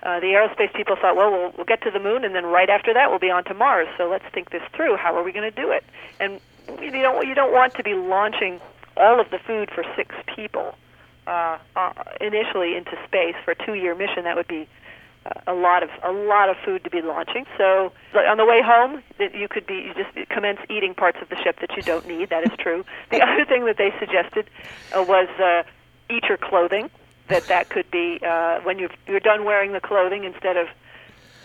uh, 0.04 0.20
the 0.20 0.28
aerospace 0.28 0.74
people 0.74 0.96
thought, 0.96 1.16
well, 1.16 1.32
well, 1.32 1.54
we'll 1.56 1.66
get 1.66 1.82
to 1.84 1.92
the 1.92 2.00
moon, 2.00 2.26
and 2.26 2.34
then 2.34 2.46
right 2.46 2.70
after 2.70 2.94
that, 2.94 3.10
we'll 3.10 3.20
be 3.20 3.30
on 3.30 3.44
to 3.46 3.54
Mars. 3.54 3.88
So 3.98 4.10
let's 4.10 4.26
think 4.34 4.50
this 4.50 4.64
through. 4.76 4.98
How 4.98 5.16
are 5.16 5.24
we 5.24 5.32
going 5.32 5.50
to 5.50 5.56
do 5.56 5.72
it? 5.72 5.84
And 6.20 6.40
you 6.82 6.92
don't 6.92 7.28
you 7.28 7.36
don't 7.36 7.52
want 7.52 7.76
to 7.76 7.84
be 7.84 7.94
launching 7.94 8.60
all 8.98 9.20
of 9.20 9.30
the 9.30 9.40
food 9.40 9.70
for 9.74 9.84
six 9.96 10.16
people 10.36 10.76
uh, 11.28 11.58
uh, 11.76 11.94
initially 12.20 12.76
into 12.76 12.98
space 13.06 13.36
for 13.46 13.52
a 13.52 13.66
two-year 13.66 13.96
mission. 13.96 14.24
That 14.24 14.36
would 14.36 14.48
be 14.48 14.68
a 15.46 15.54
lot 15.54 15.84
of 15.84 15.90
a 16.04 16.12
lot 16.12 16.50
of 16.50 16.58
food 16.66 16.84
to 16.84 16.90
be 16.90 17.02
launching. 17.02 17.46
So 17.58 17.92
on 18.16 18.38
the 18.38 18.46
way 18.46 18.62
home, 18.64 19.04
you 19.20 19.48
could 19.48 19.68
be 19.68 19.76
you 19.76 19.94
just 19.94 20.30
commence 20.30 20.60
eating 20.70 20.96
parts 20.96 21.20
of 21.22 21.30
the 21.30 21.36
ship 21.36 21.60
that 21.62 21.76
you 21.76 21.84
don't 21.84 22.08
need. 22.08 22.30
That 22.30 22.44
is 22.44 22.58
true. 22.58 22.84
The 23.12 23.22
other 23.28 23.46
thing 23.46 23.66
that 23.66 23.78
they 23.78 23.94
suggested 24.00 24.50
uh, 24.96 25.04
was 25.08 25.30
uh, 25.40 25.64
eat 26.10 26.24
your 26.28 26.38
clothing. 26.38 26.90
That 27.32 27.48
that 27.48 27.70
could 27.70 27.90
be 27.90 28.20
uh, 28.22 28.60
when 28.62 28.78
you're 28.78 28.90
you're 29.08 29.22
done 29.22 29.46
wearing 29.46 29.72
the 29.72 29.80
clothing 29.80 30.26
instead 30.26 30.58
of 30.58 30.68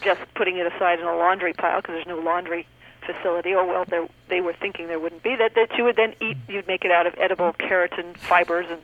just 0.02 0.20
putting 0.34 0.56
it 0.56 0.66
aside 0.66 0.98
in 0.98 1.06
a 1.06 1.16
laundry 1.16 1.52
pile 1.52 1.80
because 1.80 1.94
there's 1.94 2.06
no 2.06 2.18
laundry 2.18 2.66
facility, 3.06 3.54
or 3.54 3.64
well, 3.64 3.84
they 4.28 4.40
were 4.40 4.52
thinking 4.52 4.88
there 4.88 4.98
wouldn't 4.98 5.22
be 5.22 5.36
that. 5.36 5.54
That 5.54 5.78
you 5.78 5.84
would 5.84 5.94
then 5.94 6.14
eat. 6.20 6.36
You'd 6.48 6.66
make 6.66 6.84
it 6.84 6.90
out 6.90 7.06
of 7.06 7.14
edible 7.18 7.52
keratin 7.52 8.16
fibers 8.18 8.66
and 8.68 8.80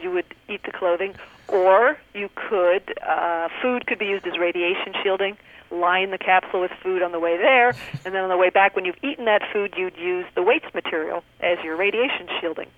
you 0.00 0.10
would 0.10 0.24
eat 0.48 0.62
the 0.64 0.72
clothing, 0.72 1.14
or 1.48 1.98
you 2.14 2.30
could 2.34 2.98
uh, 3.06 3.48
food 3.60 3.86
could 3.86 3.98
be 3.98 4.06
used 4.06 4.26
as 4.26 4.38
radiation 4.38 4.94
shielding. 5.02 5.36
Line 5.70 6.10
the 6.10 6.18
capsule 6.18 6.60
with 6.60 6.72
food 6.82 7.02
on 7.02 7.12
the 7.12 7.20
way 7.20 7.36
there, 7.36 7.74
and 8.04 8.14
then 8.14 8.22
on 8.22 8.30
the 8.30 8.36
way 8.36 8.50
back, 8.50 8.74
when 8.74 8.86
you've 8.86 9.02
eaten 9.02 9.26
that 9.26 9.42
food, 9.52 9.74
you'd 9.76 9.96
use 9.96 10.26
the 10.34 10.42
waste 10.42 10.72
material 10.74 11.24
as 11.40 11.58
your 11.64 11.76
radiation 11.76 12.28
shielding. 12.40 12.68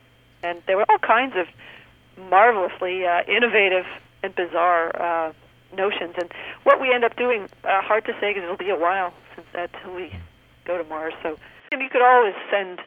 And 0.43 0.61
there 0.67 0.77
were 0.77 0.87
all 0.89 0.99
kinds 0.99 1.35
of 1.37 1.47
marvelously 2.19 3.07
uh, 3.07 3.23
innovative 3.29 3.85
and 4.23 4.35
bizarre 4.35 4.91
uh, 5.01 5.33
notions. 5.77 6.15
And 6.19 6.31
what 6.65 6.81
we 6.81 6.93
end 6.95 7.05
up 7.05 7.17
doing, 7.17 7.49
uh, 7.65 7.83
hard 7.83 8.05
to 8.07 8.13
say 8.21 8.31
because 8.31 8.45
it'll 8.45 8.57
be 8.57 8.71
a 8.71 8.79
while 8.79 9.13
since 9.35 9.47
till 9.83 9.95
we 9.95 10.13
go 10.65 10.79
to 10.79 10.85
Mars. 10.85 11.15
So, 11.23 11.37
and 11.73 11.83
you 11.83 11.89
could 11.89 12.03
always 12.03 12.35
send 12.51 12.81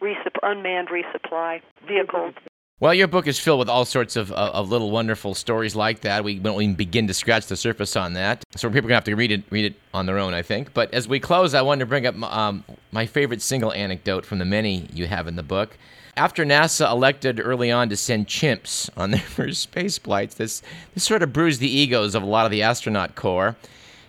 resupp- 0.00 0.38
unmanned 0.42 0.88
resupply 0.88 1.60
vehicles 1.86 2.34
well, 2.78 2.92
your 2.92 3.08
book 3.08 3.26
is 3.26 3.38
filled 3.38 3.58
with 3.58 3.70
all 3.70 3.86
sorts 3.86 4.16
of, 4.16 4.30
uh, 4.32 4.50
of 4.52 4.70
little 4.70 4.90
wonderful 4.90 5.34
stories 5.34 5.74
like 5.74 6.00
that. 6.00 6.24
We 6.24 6.38
won't 6.38 6.60
even 6.60 6.74
begin 6.74 7.06
to 7.06 7.14
scratch 7.14 7.46
the 7.46 7.56
surface 7.56 7.96
on 7.96 8.12
that. 8.14 8.44
So 8.54 8.68
people 8.68 8.80
are 8.80 8.82
going 8.82 8.88
to 8.90 8.94
have 8.96 9.04
to 9.04 9.16
read 9.16 9.32
it, 9.32 9.44
read 9.48 9.64
it 9.64 9.80
on 9.94 10.04
their 10.04 10.18
own, 10.18 10.34
I 10.34 10.42
think. 10.42 10.74
But 10.74 10.92
as 10.92 11.08
we 11.08 11.18
close, 11.18 11.54
I 11.54 11.62
wanted 11.62 11.80
to 11.80 11.86
bring 11.86 12.06
up 12.06 12.22
um, 12.22 12.64
my 12.92 13.06
favorite 13.06 13.40
single 13.40 13.72
anecdote 13.72 14.26
from 14.26 14.38
the 14.40 14.44
many 14.44 14.88
you 14.92 15.06
have 15.06 15.26
in 15.26 15.36
the 15.36 15.42
book. 15.42 15.78
After 16.18 16.44
NASA 16.44 16.90
elected 16.90 17.40
early 17.40 17.70
on 17.70 17.88
to 17.88 17.96
send 17.96 18.26
chimps 18.26 18.90
on 18.94 19.10
their 19.10 19.20
first 19.36 19.62
space 19.62 19.96
flights, 19.96 20.34
this, 20.34 20.62
this 20.92 21.04
sort 21.04 21.22
of 21.22 21.32
bruised 21.32 21.60
the 21.60 21.74
egos 21.74 22.14
of 22.14 22.22
a 22.22 22.26
lot 22.26 22.44
of 22.44 22.50
the 22.50 22.62
astronaut 22.62 23.14
corps. 23.14 23.56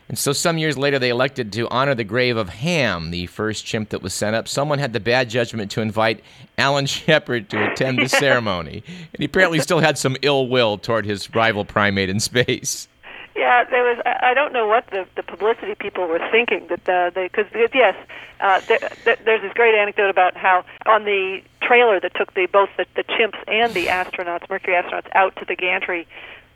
And 0.10 0.18
so 0.18 0.32
some 0.32 0.58
years 0.58 0.78
later, 0.78 1.00
they 1.00 1.10
elected 1.10 1.52
to 1.54 1.68
honor 1.70 1.94
the 1.94 2.04
grave 2.04 2.38
of 2.38 2.50
Ham, 2.50 3.12
the 3.12 3.28
first 3.28 3.66
chimp 3.66 3.90
that 3.90 4.02
was 4.02 4.14
sent 4.14 4.36
up. 4.36 4.48
Someone 4.48 4.80
had 4.80 4.94
the 4.94 5.00
bad 5.00 5.30
judgment 5.30 5.70
to 5.72 5.82
invite 5.82 6.24
Alan 6.58 6.86
Shepard 6.88 7.50
to 7.50 7.72
attend 7.72 8.00
the 8.00 8.08
ceremony. 8.10 8.84
And 8.88 9.20
he 9.20 9.26
apparently 9.26 9.60
still 9.60 9.80
had 9.80 9.98
some 9.98 10.16
ill 10.22 10.48
will 10.48 10.78
toward 10.78 11.06
his 11.06 11.34
rival 11.36 11.66
primate 11.66 12.10
in 12.10 12.20
space. 12.20 12.88
Yeah, 13.36 13.66
there 13.66 13.84
was. 13.84 14.02
I 14.04 14.34
don't 14.34 14.52
know 14.52 14.68
what 14.68 14.88
the 14.88 15.06
the 15.16 15.22
publicity 15.22 15.76
people 15.76 16.08
were 16.08 16.20
thinking 16.32 16.66
that 16.70 16.90
uh, 16.90 17.12
they 17.12 17.28
because 17.28 17.46
yes, 17.54 17.96
uh, 18.40 18.62
there, 18.68 18.80
there's 19.04 19.42
this 19.44 19.54
great 19.54 19.76
anecdote 19.76 20.10
about 20.10 20.36
how 20.36 20.66
on 20.88 21.06
the 21.06 21.42
trailer 21.62 22.00
that 22.00 22.16
took 22.16 22.34
the 22.34 22.48
both 22.48 22.70
the, 22.78 22.88
the 22.96 23.04
chimps 23.04 23.38
and 23.48 23.76
the 23.76 23.86
astronauts, 23.86 24.50
Mercury 24.50 24.76
astronauts, 24.76 25.08
out 25.14 25.36
to 25.36 25.46
the 25.46 25.56
gantry, 25.56 26.08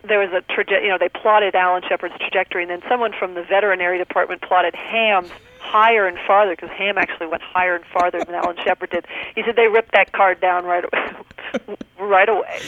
there 0.04 0.20
was 0.20 0.30
a 0.32 0.42
traje- 0.52 0.82
you 0.82 0.90
know 0.90 0.98
they 0.98 1.10
plotted 1.10 1.56
Alan 1.56 1.84
Shepard's 1.88 2.16
trajectory, 2.20 2.64
and 2.64 2.72
then 2.72 2.82
someone 2.90 3.14
from 3.18 3.34
the 3.34 3.44
veterinary 3.44 3.98
department 3.98 4.42
plotted 4.42 4.76
Ham's 4.76 5.30
higher 5.60 6.08
and 6.08 6.18
farther 6.26 6.56
because 6.56 6.70
Ham 6.72 6.98
actually 6.98 7.28
went 7.28 7.44
higher 7.44 7.76
and 7.76 7.86
farther 7.86 8.24
than 8.24 8.36
Alan 8.36 8.58
Shepard 8.64 8.90
did. 8.90 9.06
He 9.36 9.44
said 9.44 9.56
they 9.56 9.68
ripped 9.68 9.92
that 9.94 10.12
card 10.12 10.42
down 10.42 10.66
right 10.66 10.84
away. 10.84 11.78
right 12.00 12.30
away. 12.30 12.62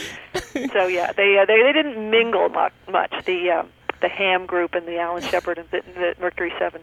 So 0.71 0.87
yeah, 0.87 1.11
they 1.11 1.37
uh, 1.37 1.45
they 1.45 1.61
they 1.63 1.73
didn't 1.73 2.09
mingle 2.09 2.49
much. 2.49 2.73
much 2.91 3.13
the 3.25 3.49
uh, 3.49 3.63
the 4.01 4.09
Ham 4.09 4.45
group 4.45 4.75
and 4.75 4.87
the 4.87 4.99
Alan 4.99 5.23
Shepard 5.23 5.57
and 5.57 5.69
the, 5.71 5.81
the 5.93 6.15
Mercury 6.19 6.53
Seven. 6.59 6.81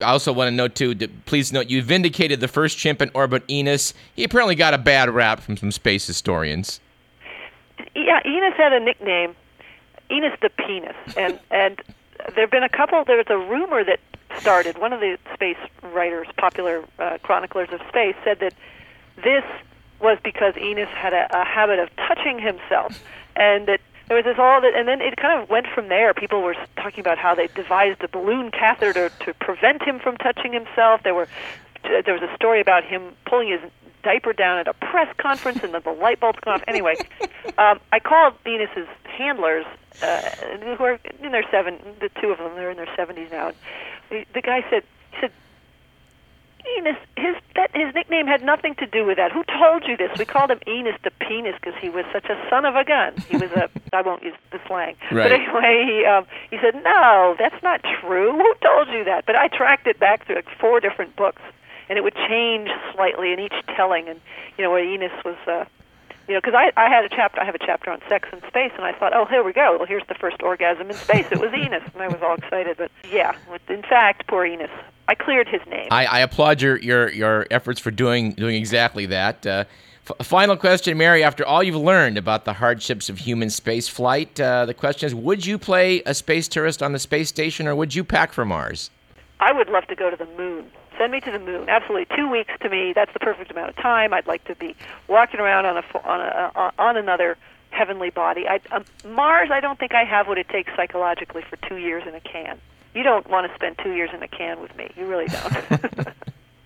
I 0.00 0.10
also 0.10 0.30
want 0.30 0.48
to 0.48 0.54
note 0.54 0.74
too. 0.74 0.94
Please 1.24 1.52
note 1.52 1.70
you 1.70 1.82
vindicated 1.82 2.40
the 2.40 2.48
first 2.48 2.76
chimp 2.76 3.00
in 3.00 3.10
orbit, 3.14 3.44
Enos. 3.48 3.94
He 4.14 4.24
apparently 4.24 4.54
got 4.54 4.74
a 4.74 4.78
bad 4.78 5.08
rap 5.08 5.40
from 5.40 5.56
some 5.56 5.72
space 5.72 6.06
historians. 6.06 6.80
Yeah, 7.94 8.20
Enos 8.26 8.54
had 8.58 8.74
a 8.74 8.80
nickname 8.80 9.34
Enos 10.10 10.38
the 10.40 10.50
penis, 10.50 10.96
and 11.16 11.38
and 11.50 11.80
there've 12.34 12.50
been 12.50 12.62
a 12.62 12.68
couple. 12.68 13.04
There 13.04 13.16
was 13.16 13.26
a 13.28 13.38
rumor 13.38 13.84
that 13.84 14.00
started. 14.38 14.78
One 14.78 14.92
of 14.92 15.00
the 15.00 15.18
space 15.34 15.58
writers, 15.82 16.26
popular 16.36 16.84
uh, 16.98 17.18
chroniclers 17.22 17.68
of 17.72 17.80
space, 17.88 18.16
said 18.24 18.40
that 18.40 18.54
this 19.16 19.44
was 20.00 20.18
because 20.22 20.56
Enos 20.56 20.88
had 20.88 21.12
a, 21.12 21.26
a 21.40 21.44
habit 21.44 21.78
of 21.78 21.88
touching 21.96 22.38
himself, 22.38 23.02
and 23.34 23.66
that 23.66 23.80
there 24.08 24.16
was 24.16 24.24
this 24.24 24.38
all 24.38 24.60
that, 24.60 24.74
and 24.74 24.86
then 24.86 25.00
it 25.00 25.16
kind 25.16 25.40
of 25.40 25.48
went 25.48 25.66
from 25.74 25.88
there. 25.88 26.14
People 26.14 26.42
were 26.42 26.56
talking 26.76 27.00
about 27.00 27.18
how 27.18 27.34
they 27.34 27.48
devised 27.48 28.02
a 28.02 28.08
balloon 28.08 28.50
catheter 28.50 29.08
to, 29.08 29.24
to 29.24 29.34
prevent 29.34 29.82
him 29.82 29.98
from 29.98 30.16
touching 30.18 30.52
himself. 30.52 31.02
There 31.02 31.14
were 31.14 31.28
there 31.82 32.14
was 32.14 32.22
a 32.22 32.34
story 32.34 32.60
about 32.60 32.84
him 32.84 33.12
pulling 33.26 33.48
his 33.48 33.60
diaper 34.06 34.32
down 34.32 34.58
at 34.58 34.68
a 34.68 34.72
press 34.74 35.12
conference 35.16 35.64
and 35.64 35.74
then 35.74 35.82
the 35.82 35.90
light 35.90 36.20
bulbs 36.20 36.38
going 36.40 36.54
off. 36.54 36.64
Anyway, 36.68 36.94
um, 37.58 37.80
I 37.90 37.98
called 37.98 38.34
Enos's 38.46 38.86
handlers, 39.18 39.66
uh, 40.00 40.20
who 40.76 40.84
are 40.84 41.00
in 41.24 41.32
their 41.32 41.44
seven, 41.50 41.80
the 42.00 42.08
two 42.20 42.28
of 42.28 42.38
them, 42.38 42.54
they're 42.54 42.70
in 42.70 42.76
their 42.76 42.94
seventies 42.94 43.30
now. 43.32 43.50
The, 44.10 44.24
the 44.32 44.42
guy 44.42 44.64
said, 44.70 44.84
he 45.10 45.20
said, 45.22 45.32
Enos, 46.78 46.96
his 47.16 47.34
that 47.56 47.70
his 47.74 47.94
nickname 47.94 48.26
had 48.26 48.42
nothing 48.44 48.76
to 48.76 48.86
do 48.86 49.04
with 49.04 49.16
that. 49.16 49.32
Who 49.32 49.42
told 49.44 49.86
you 49.86 49.96
this? 49.96 50.10
We 50.18 50.24
called 50.24 50.50
him 50.50 50.60
Enos 50.66 50.94
the 51.02 51.12
penis 51.12 51.54
because 51.60 51.78
he 51.80 51.88
was 51.88 52.04
such 52.12 52.26
a 52.26 52.36
son 52.50 52.64
of 52.64 52.74
a 52.74 52.84
gun. 52.84 53.14
He 53.28 53.36
was 53.36 53.50
a 53.52 53.70
I 53.92 54.02
won't 54.02 54.22
use 54.22 54.34
the 54.50 54.60
slang, 54.66 54.96
right. 55.10 55.30
but 55.30 55.32
anyway, 55.32 55.84
he 55.86 56.04
um, 56.04 56.26
he 56.50 56.58
said 56.60 56.74
no, 56.82 57.36
that's 57.38 57.60
not 57.62 57.82
true. 58.00 58.32
Who 58.32 58.54
told 58.62 58.88
you 58.88 59.04
that? 59.04 59.26
But 59.26 59.36
I 59.36 59.48
tracked 59.48 59.86
it 59.86 59.98
back 59.98 60.26
through 60.26 60.36
like 60.36 60.48
four 60.60 60.80
different 60.80 61.14
books 61.14 61.42
and 61.88 61.98
it 61.98 62.02
would 62.02 62.16
change 62.28 62.68
slightly 62.94 63.32
in 63.32 63.40
each 63.40 63.54
telling. 63.76 64.08
And 64.08 64.20
you 64.58 64.64
know, 64.64 64.70
where 64.70 64.84
Enos 64.84 65.12
was, 65.24 65.36
uh, 65.46 65.64
you 66.28 66.34
know, 66.34 66.40
because 66.40 66.54
I 66.54 66.72
I 66.76 66.88
had 66.88 67.04
a 67.04 67.08
chapter, 67.08 67.40
I 67.40 67.44
have 67.44 67.54
a 67.54 67.58
chapter 67.64 67.90
on 67.90 68.00
sex 68.08 68.28
in 68.32 68.40
space, 68.48 68.72
and 68.76 68.84
I 68.84 68.92
thought, 68.92 69.12
oh, 69.14 69.24
here 69.26 69.42
we 69.42 69.52
go. 69.52 69.76
Well, 69.78 69.86
here's 69.86 70.06
the 70.08 70.14
first 70.14 70.42
orgasm 70.42 70.90
in 70.90 70.96
space. 70.96 71.26
It 71.30 71.40
was 71.40 71.52
Enos, 71.54 71.82
and 71.92 72.02
I 72.02 72.08
was 72.08 72.20
all 72.22 72.34
excited. 72.34 72.76
But 72.76 72.90
yeah, 73.10 73.36
in 73.68 73.82
fact, 73.82 74.26
poor 74.26 74.44
Enos. 74.44 74.70
I 75.08 75.14
cleared 75.14 75.48
his 75.48 75.60
name. 75.68 75.88
I, 75.90 76.06
I 76.06 76.18
applaud 76.20 76.60
your, 76.60 76.78
your 76.78 77.08
your 77.10 77.46
efforts 77.50 77.80
for 77.80 77.90
doing 77.90 78.32
doing 78.32 78.56
exactly 78.56 79.06
that. 79.06 79.46
Uh, 79.46 79.64
f- 80.08 80.26
final 80.26 80.56
question, 80.56 80.98
Mary. 80.98 81.22
After 81.22 81.46
all 81.46 81.62
you've 81.62 81.76
learned 81.76 82.18
about 82.18 82.44
the 82.44 82.54
hardships 82.54 83.08
of 83.08 83.18
human 83.18 83.50
space 83.50 83.86
flight, 83.86 84.40
uh, 84.40 84.66
the 84.66 84.74
question 84.74 85.06
is: 85.06 85.14
Would 85.14 85.46
you 85.46 85.58
play 85.58 86.02
a 86.06 86.14
space 86.14 86.48
tourist 86.48 86.82
on 86.82 86.92
the 86.92 86.98
space 86.98 87.28
station, 87.28 87.68
or 87.68 87.76
would 87.76 87.94
you 87.94 88.02
pack 88.02 88.32
for 88.32 88.44
Mars? 88.44 88.90
I 89.40 89.52
would 89.52 89.68
love 89.68 89.86
to 89.88 89.94
go 89.94 90.10
to 90.10 90.16
the 90.16 90.26
moon. 90.36 90.70
Send 90.98 91.12
me 91.12 91.20
to 91.20 91.30
the 91.30 91.38
moon. 91.38 91.68
Absolutely, 91.68 92.16
two 92.16 92.28
weeks 92.30 92.52
to 92.60 92.70
me. 92.70 92.92
That's 92.94 93.12
the 93.12 93.20
perfect 93.20 93.50
amount 93.50 93.70
of 93.70 93.76
time. 93.76 94.14
I'd 94.14 94.26
like 94.26 94.44
to 94.44 94.54
be 94.54 94.74
walking 95.08 95.40
around 95.40 95.66
on 95.66 95.76
a 95.76 95.84
on 96.04 96.20
a 96.20 96.52
uh, 96.54 96.70
on 96.78 96.96
another 96.96 97.36
heavenly 97.70 98.10
body. 98.10 98.46
I, 98.48 98.60
um, 98.72 98.84
Mars, 99.04 99.50
I 99.52 99.60
don't 99.60 99.78
think 99.78 99.94
I 99.94 100.04
have 100.04 100.26
what 100.26 100.38
it 100.38 100.48
takes 100.48 100.74
psychologically 100.74 101.42
for 101.42 101.56
two 101.68 101.76
years 101.76 102.04
in 102.06 102.14
a 102.14 102.20
can. 102.20 102.58
You 102.94 103.02
don't 103.02 103.28
want 103.28 103.46
to 103.46 103.54
spend 103.54 103.76
two 103.82 103.92
years 103.92 104.10
in 104.14 104.22
a 104.22 104.28
can 104.28 104.60
with 104.60 104.74
me. 104.76 104.90
You 104.96 105.04
really 105.04 105.26
don't. 105.26 106.08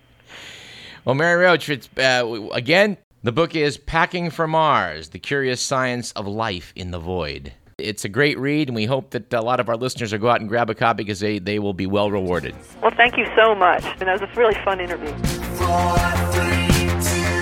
well, 1.05 1.15
Mary 1.15 1.43
Roach, 1.43 1.67
it's, 1.67 1.89
uh, 1.97 2.49
again, 2.53 2.97
the 3.23 3.33
book 3.33 3.53
is 3.53 3.77
Packing 3.77 4.29
for 4.29 4.47
Mars: 4.47 5.09
The 5.09 5.19
Curious 5.19 5.61
Science 5.61 6.13
of 6.13 6.25
Life 6.25 6.71
in 6.75 6.91
the 6.91 6.99
Void. 6.99 7.53
It's 7.83 8.05
a 8.05 8.09
great 8.09 8.37
read, 8.37 8.69
and 8.69 8.75
we 8.75 8.85
hope 8.85 9.09
that 9.11 9.33
a 9.33 9.41
lot 9.41 9.59
of 9.59 9.67
our 9.69 9.75
listeners 9.75 10.11
will 10.11 10.19
go 10.19 10.29
out 10.29 10.39
and 10.39 10.47
grab 10.49 10.69
a 10.69 10.75
copy 10.75 11.03
because 11.03 11.19
they, 11.19 11.39
they 11.39 11.59
will 11.59 11.73
be 11.73 11.87
well 11.87 12.11
rewarded. 12.11 12.55
Well, 12.81 12.91
thank 12.95 13.17
you 13.17 13.25
so 13.35 13.55
much. 13.55 13.83
And 13.83 14.01
that 14.01 14.21
was 14.21 14.29
a 14.29 14.39
really 14.39 14.55
fun 14.63 14.79
interview. 14.79 15.11
Four, 15.57 15.97
three, 16.31 16.67
two, 17.01 17.41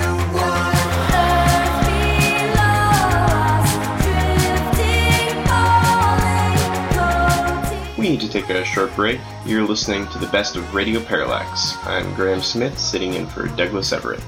we 7.99 8.07
need 8.09 8.21
to 8.21 8.29
take 8.29 8.49
a 8.49 8.63
short 8.63 8.95
break. 8.95 9.19
You're 9.45 9.67
listening 9.67 10.07
to 10.07 10.19
the 10.19 10.27
best 10.27 10.55
of 10.55 10.73
Radio 10.73 11.01
Parallax. 11.01 11.75
I'm 11.85 12.13
Graham 12.15 12.41
Smith, 12.41 12.79
sitting 12.79 13.13
in 13.13 13.27
for 13.27 13.47
Douglas 13.49 13.91
Everett. 13.91 14.21